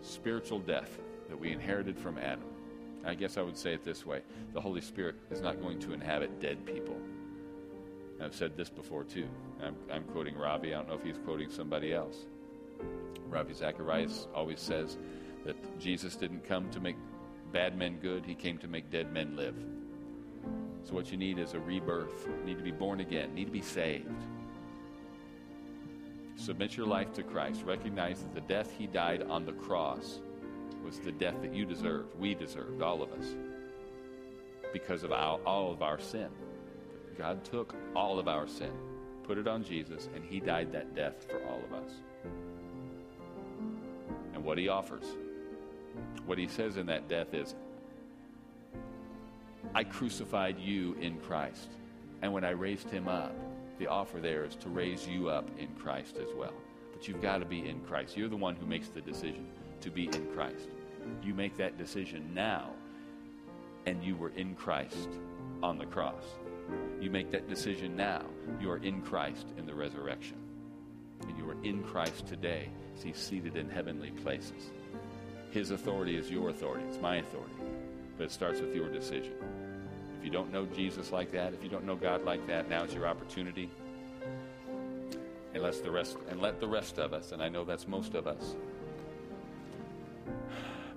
Spiritual 0.00 0.58
death 0.60 0.98
that 1.28 1.38
we 1.38 1.52
inherited 1.52 1.98
from 1.98 2.18
Adam. 2.18 2.44
I 3.04 3.14
guess 3.14 3.36
I 3.36 3.42
would 3.42 3.56
say 3.56 3.72
it 3.72 3.84
this 3.84 4.04
way 4.04 4.22
the 4.52 4.60
Holy 4.60 4.80
Spirit 4.80 5.14
is 5.30 5.40
not 5.40 5.60
going 5.60 5.78
to 5.80 5.92
inhabit 5.92 6.40
dead 6.40 6.64
people. 6.66 6.96
I've 8.20 8.34
said 8.34 8.56
this 8.56 8.70
before 8.70 9.04
too. 9.04 9.28
I'm, 9.62 9.76
I'm 9.92 10.04
quoting 10.04 10.36
Ravi. 10.36 10.74
I 10.74 10.78
don't 10.78 10.88
know 10.88 10.94
if 10.94 11.02
he's 11.02 11.18
quoting 11.24 11.50
somebody 11.50 11.92
else. 11.92 12.26
Ravi 13.28 13.54
Zacharias 13.54 14.28
always 14.34 14.60
says 14.60 14.96
that 15.44 15.78
Jesus 15.78 16.16
didn't 16.16 16.44
come 16.44 16.70
to 16.70 16.80
make 16.80 16.96
bad 17.52 17.76
men 17.76 17.98
good, 18.00 18.24
he 18.24 18.34
came 18.34 18.58
to 18.58 18.68
make 18.68 18.90
dead 18.90 19.12
men 19.12 19.36
live. 19.36 19.54
So, 20.84 20.94
what 20.94 21.10
you 21.10 21.16
need 21.16 21.38
is 21.38 21.54
a 21.54 21.60
rebirth. 21.60 22.28
You 22.40 22.44
need 22.44 22.58
to 22.58 22.64
be 22.64 22.72
born 22.72 23.00
again, 23.00 23.30
you 23.30 23.34
need 23.36 23.46
to 23.46 23.52
be 23.52 23.62
saved. 23.62 24.08
Submit 26.36 26.76
your 26.76 26.86
life 26.86 27.12
to 27.14 27.22
Christ. 27.22 27.62
Recognize 27.64 28.20
that 28.20 28.34
the 28.34 28.42
death 28.42 28.72
he 28.76 28.86
died 28.86 29.22
on 29.22 29.46
the 29.46 29.52
cross 29.52 30.20
was 30.84 31.00
the 31.00 31.12
death 31.12 31.40
that 31.42 31.54
you 31.54 31.64
deserved, 31.64 32.14
we 32.18 32.34
deserved, 32.34 32.82
all 32.82 33.02
of 33.02 33.10
us, 33.12 33.34
because 34.72 35.02
of 35.02 35.10
all 35.12 35.72
of 35.72 35.82
our 35.82 35.98
sin. 35.98 36.28
God 37.18 37.44
took 37.44 37.74
all 37.94 38.18
of 38.18 38.28
our 38.28 38.46
sin, 38.46 38.72
put 39.24 39.38
it 39.38 39.48
on 39.48 39.64
Jesus, 39.64 40.08
and 40.14 40.24
he 40.24 40.40
died 40.40 40.72
that 40.72 40.94
death 40.94 41.26
for 41.28 41.42
all 41.46 41.60
of 41.64 41.72
us. 41.72 41.90
And 44.34 44.44
what 44.44 44.58
he 44.58 44.68
offers, 44.68 45.04
what 46.26 46.38
he 46.38 46.46
says 46.46 46.76
in 46.76 46.86
that 46.86 47.08
death 47.08 47.32
is, 47.32 47.54
I 49.74 49.84
crucified 49.84 50.58
you 50.58 50.94
in 51.00 51.18
Christ. 51.18 51.70
And 52.22 52.32
when 52.32 52.44
I 52.44 52.50
raised 52.50 52.90
him 52.90 53.08
up, 53.08 53.34
the 53.78 53.86
offer 53.86 54.20
there 54.20 54.44
is 54.44 54.54
to 54.56 54.68
raise 54.68 55.06
you 55.06 55.28
up 55.28 55.48
in 55.58 55.68
Christ 55.74 56.16
as 56.16 56.32
well. 56.34 56.54
But 56.92 57.06
you've 57.06 57.20
got 57.20 57.38
to 57.38 57.44
be 57.44 57.68
in 57.68 57.80
Christ. 57.80 58.16
You're 58.16 58.28
the 58.28 58.36
one 58.36 58.56
who 58.56 58.66
makes 58.66 58.88
the 58.88 59.00
decision 59.00 59.46
to 59.80 59.90
be 59.90 60.06
in 60.06 60.26
Christ. 60.34 60.68
You 61.22 61.34
make 61.34 61.56
that 61.58 61.76
decision 61.76 62.30
now, 62.34 62.70
and 63.84 64.02
you 64.02 64.16
were 64.16 64.30
in 64.30 64.54
Christ 64.54 65.08
on 65.62 65.78
the 65.78 65.86
cross. 65.86 66.24
You 67.00 67.10
make 67.10 67.30
that 67.30 67.48
decision 67.48 67.96
now. 67.96 68.22
You 68.60 68.70
are 68.70 68.78
in 68.78 69.02
Christ 69.02 69.46
in 69.56 69.66
the 69.66 69.74
resurrection. 69.74 70.36
And 71.22 71.36
you 71.38 71.48
are 71.48 71.62
in 71.62 71.82
Christ 71.82 72.26
today 72.26 72.68
as 72.96 73.02
He's 73.02 73.18
seated 73.18 73.56
in 73.56 73.68
heavenly 73.68 74.10
places. 74.10 74.70
His 75.50 75.70
authority 75.70 76.16
is 76.16 76.30
your 76.30 76.50
authority, 76.50 76.84
it's 76.88 77.00
my 77.00 77.16
authority. 77.16 77.54
But 78.18 78.24
it 78.24 78.32
starts 78.32 78.60
with 78.60 78.74
your 78.74 78.88
decision. 78.88 79.34
If 80.18 80.24
you 80.24 80.30
don't 80.30 80.52
know 80.52 80.66
Jesus 80.66 81.12
like 81.12 81.32
that, 81.32 81.54
if 81.54 81.62
you 81.62 81.68
don't 81.68 81.84
know 81.84 81.96
God 81.96 82.24
like 82.24 82.46
that, 82.46 82.68
now 82.68 82.84
is 82.84 82.92
your 82.92 83.06
opportunity. 83.06 83.70
And 85.54 85.62
let 85.62 85.82
the 85.82 85.90
rest 85.90 86.16
and 86.28 86.40
let 86.40 86.60
the 86.60 86.68
rest 86.68 86.98
of 86.98 87.14
us, 87.14 87.32
and 87.32 87.42
I 87.42 87.48
know 87.48 87.64
that's 87.64 87.88
most 87.88 88.14
of 88.14 88.26
us, 88.26 88.56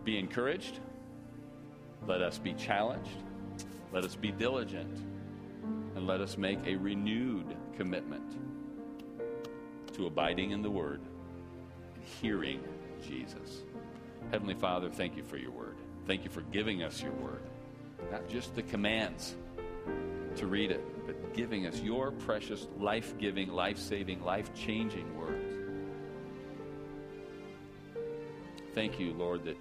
be 0.04 0.18
encouraged. 0.18 0.80
Let 2.08 2.22
us 2.22 2.38
be 2.38 2.54
challenged. 2.54 3.24
Let 3.92 4.04
us 4.04 4.16
be 4.16 4.32
diligent. 4.32 5.09
Let 6.10 6.22
us 6.22 6.39
make 6.39 6.58
a 6.65 6.76
renewed 6.76 7.56
commitment 7.78 8.36
to 9.93 10.08
abiding 10.08 10.50
in 10.50 10.63
the 10.63 10.69
Word 10.72 11.02
and 11.93 12.04
hearing 12.19 12.63
Jesus. 13.08 13.62
Heavenly 14.32 14.56
Father, 14.56 14.89
thank 14.89 15.15
you 15.15 15.22
for 15.22 15.38
your 15.38 15.52
Word. 15.52 15.76
Thank 16.08 16.24
you 16.24 16.32
for 16.32 16.41
giving 16.41 16.82
us 16.82 17.04
your 17.04 17.12
Word. 17.12 17.43
Not 18.12 18.28
just 18.28 18.56
the 18.56 18.63
commands 18.63 19.36
to 20.38 20.48
read 20.48 20.72
it, 20.72 20.84
but 21.06 21.36
giving 21.36 21.67
us 21.67 21.80
your 21.80 22.10
precious, 22.12 22.67
life 22.80 23.15
giving, 23.19 23.50
life 23.50 23.78
saving, 23.78 24.24
life 24.24 24.52
changing 24.56 25.15
words. 25.15 25.54
Thank 28.74 29.00
you, 29.00 29.13
Lord, 29.13 29.43
that 29.45 29.58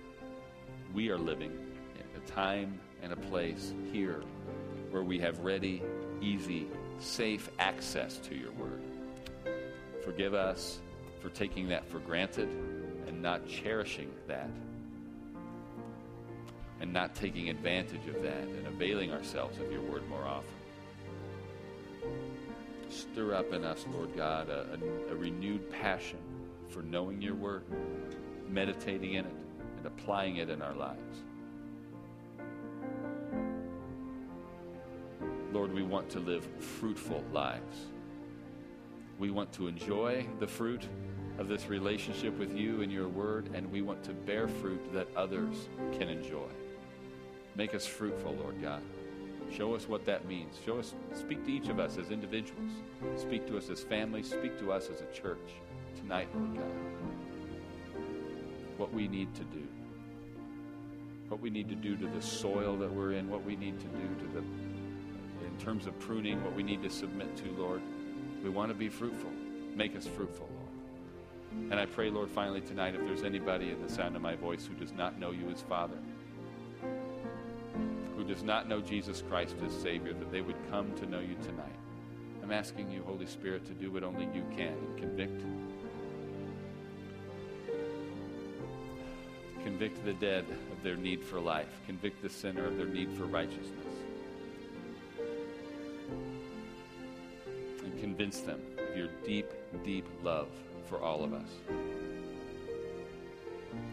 we 0.95 1.11
are 1.11 1.19
living 1.19 1.53
in 1.95 2.23
a 2.23 2.27
time 2.27 2.81
and 3.03 3.13
a 3.13 3.17
place 3.17 3.75
here 3.93 4.23
where 4.91 5.03
we 5.03 5.19
have 5.19 5.41
ready, 5.41 5.83
easy, 6.21 6.67
safe 6.99 7.51
access 7.59 8.19
to 8.19 8.35
your 8.35 8.53
word. 8.53 8.83
Forgive 10.05 10.35
us 10.35 10.81
for 11.21 11.29
taking 11.31 11.69
that 11.69 11.89
for 11.89 11.99
granted 11.99 12.49
and 13.07 13.21
not 13.21 13.47
cherishing 13.49 14.11
that 14.27 14.51
and 16.81 16.93
not 16.93 17.15
taking 17.15 17.49
advantage 17.49 18.07
of 18.07 18.23
that 18.23 18.43
and 18.43 18.67
availing 18.67 19.13
ourselves 19.13 19.59
of 19.59 19.71
your 19.73 19.83
word 19.83 20.09
more 20.09 20.25
often. 20.25 20.49
Stir 22.89 23.35
up 23.35 23.53
in 23.53 23.65
us, 23.65 23.85
Lord 23.93 24.17
God, 24.17 24.49
a, 24.49 24.79
a, 25.11 25.13
a 25.13 25.17
renewed 25.17 25.71
passion 25.71 26.19
for 26.69 26.83
knowing 26.83 27.21
your 27.21 27.35
word, 27.35 27.65
meditating 28.49 29.15
in 29.15 29.25
it, 29.25 29.35
and 29.79 29.87
applying 29.87 30.37
it 30.37 30.49
in 30.49 30.63
our 30.63 30.75
lives. 30.75 31.23
Lord, 35.69 35.77
we 35.77 35.83
want 35.83 36.09
to 36.11 36.21
live 36.21 36.49
fruitful 36.59 37.23
lives. 37.31 37.89
We 39.19 39.31
want 39.31 39.53
to 39.55 39.69
enjoy 39.69 40.27
the 40.41 40.47
fruit 40.47 40.89
of 41.39 41.49
this 41.49 41.69
relationship 41.69 42.39
with 42.39 42.57
you 42.57 42.81
and 42.81 42.91
your 42.91 43.09
word, 43.09 43.51
and 43.53 43.71
we 43.71 43.83
want 43.83 44.03
to 44.05 44.13
bear 44.13 44.49
fruit 44.49 44.93
that 44.95 45.09
others 45.15 45.69
can 45.93 46.09
enjoy. 46.09 46.49
Make 47.55 47.75
us 47.75 47.87
fruitful, 47.87 48.35
Lord 48.37 48.63
God. 48.63 48.81
Show 49.55 49.75
us 49.75 49.89
what 49.89 50.07
that 50.07 50.27
means. 50.27 50.59
Show 50.65 50.79
us, 50.79 50.95
speak 51.13 51.45
to 51.45 51.53
each 51.53 51.69
of 51.69 51.79
us 51.79 51.99
as 51.99 52.11
individuals. 52.11 52.71
Speak 53.17 53.47
to 53.49 53.59
us 53.59 53.69
as 53.69 53.83
families. 53.83 54.31
Speak 54.31 54.59
to 54.61 54.73
us 54.73 54.89
as 54.89 55.03
a 55.03 55.13
church 55.13 55.51
tonight, 55.97 56.29
Lord 56.35 56.55
God. 56.55 58.01
What 58.79 58.93
we 58.95 59.07
need 59.07 59.35
to 59.35 59.45
do. 59.45 59.67
What 61.29 61.41
we 61.41 61.51
need 61.51 61.69
to 61.69 61.75
do 61.75 61.95
to 61.97 62.07
the 62.07 62.23
soil 62.23 62.77
that 62.79 62.91
we're 62.91 63.13
in. 63.13 63.29
What 63.29 63.45
we 63.45 63.57
need 63.57 63.79
to 63.81 63.87
do 63.87 64.09
to 64.21 64.33
the, 64.35 64.45
in 65.59 65.65
terms 65.65 65.87
of 65.87 65.99
pruning, 65.99 66.43
what 66.45 66.55
we 66.55 66.63
need 66.63 66.83
to 66.83 66.91
submit 66.91 67.37
to, 67.37 67.51
Lord. 67.61 67.83
We 68.45 68.51
want 68.51 68.71
to 68.71 68.75
be 68.75 68.89
fruitful. 68.89 69.31
Make 69.75 69.97
us 69.97 70.07
fruitful, 70.07 70.49
Lord. 70.55 71.73
And 71.73 71.81
I 71.81 71.87
pray, 71.87 72.11
Lord, 72.11 72.31
finally 72.31 72.61
tonight, 72.61 72.95
if 72.95 73.01
there's 73.01 73.25
anybody 73.25 73.71
in 73.71 73.83
the 73.83 73.93
sound 73.93 74.15
of 74.15 74.23
my 74.23 74.37
voice 74.37 74.67
who 74.67 74.75
does 74.75 74.93
not 74.93 75.19
know 75.19 75.33
you 75.33 75.51
as 75.51 75.61
Father, 75.63 75.97
who 78.17 78.23
does 78.23 78.45
not 78.45 78.69
know 78.69 78.81
Jesus 78.81 79.23
Christ 79.29 79.57
as 79.67 79.73
Savior, 79.73 80.13
that 80.13 80.31
they 80.31 80.43
would 80.43 80.57
come 80.71 80.95
to 80.97 81.07
know 81.07 81.19
you 81.19 81.35
tonight. 81.43 81.67
I'm 82.43 82.53
asking 82.53 82.91
you, 82.93 83.03
Holy 83.03 83.27
Spirit, 83.27 83.67
to 83.67 83.73
do 83.73 83.91
what 83.91 84.05
only 84.05 84.27
you 84.27 84.45
can 84.57 84.69
and 84.69 84.97
convict. 84.97 85.43
Convict 89.65 90.05
the 90.05 90.15
dead 90.15 90.45
of 90.71 90.83
their 90.85 90.97
need 90.97 91.25
for 91.25 91.41
life. 91.41 91.69
Convict 91.87 92.23
the 92.23 92.29
sinner 92.29 92.65
of 92.65 92.77
their 92.77 92.87
need 92.87 93.13
for 93.13 93.25
righteousness. 93.25 93.98
Convince 98.19 98.41
them 98.41 98.61
of 98.91 98.97
your 98.97 99.07
deep, 99.25 99.49
deep 99.85 100.05
love 100.25 100.49
for 100.87 101.01
all 101.01 101.23
of 101.23 101.33
us. 101.33 101.49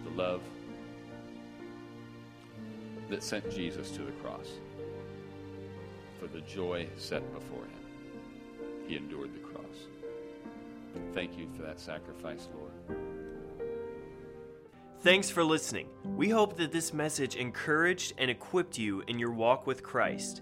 The 0.03 0.09
love 0.19 0.41
that 3.07 3.21
sent 3.21 3.51
Jesus 3.51 3.91
to 3.91 4.01
the 4.01 4.11
cross. 4.13 4.47
For 6.19 6.25
the 6.25 6.41
joy 6.41 6.88
set 6.97 7.21
before 7.35 7.65
him, 7.65 8.65
he 8.88 8.95
endured 8.95 9.31
the 9.35 9.39
cross. 9.41 9.63
Thank 11.13 11.38
you 11.38 11.47
for 11.55 11.61
that 11.61 11.79
sacrifice, 11.79 12.47
Lord. 12.57 12.97
Thanks 15.01 15.29
for 15.29 15.43
listening. 15.43 15.88
We 16.03 16.29
hope 16.29 16.57
that 16.57 16.71
this 16.71 16.95
message 16.95 17.35
encouraged 17.35 18.13
and 18.17 18.31
equipped 18.31 18.79
you 18.79 19.03
in 19.05 19.19
your 19.19 19.31
walk 19.31 19.67
with 19.67 19.83
Christ. 19.83 20.41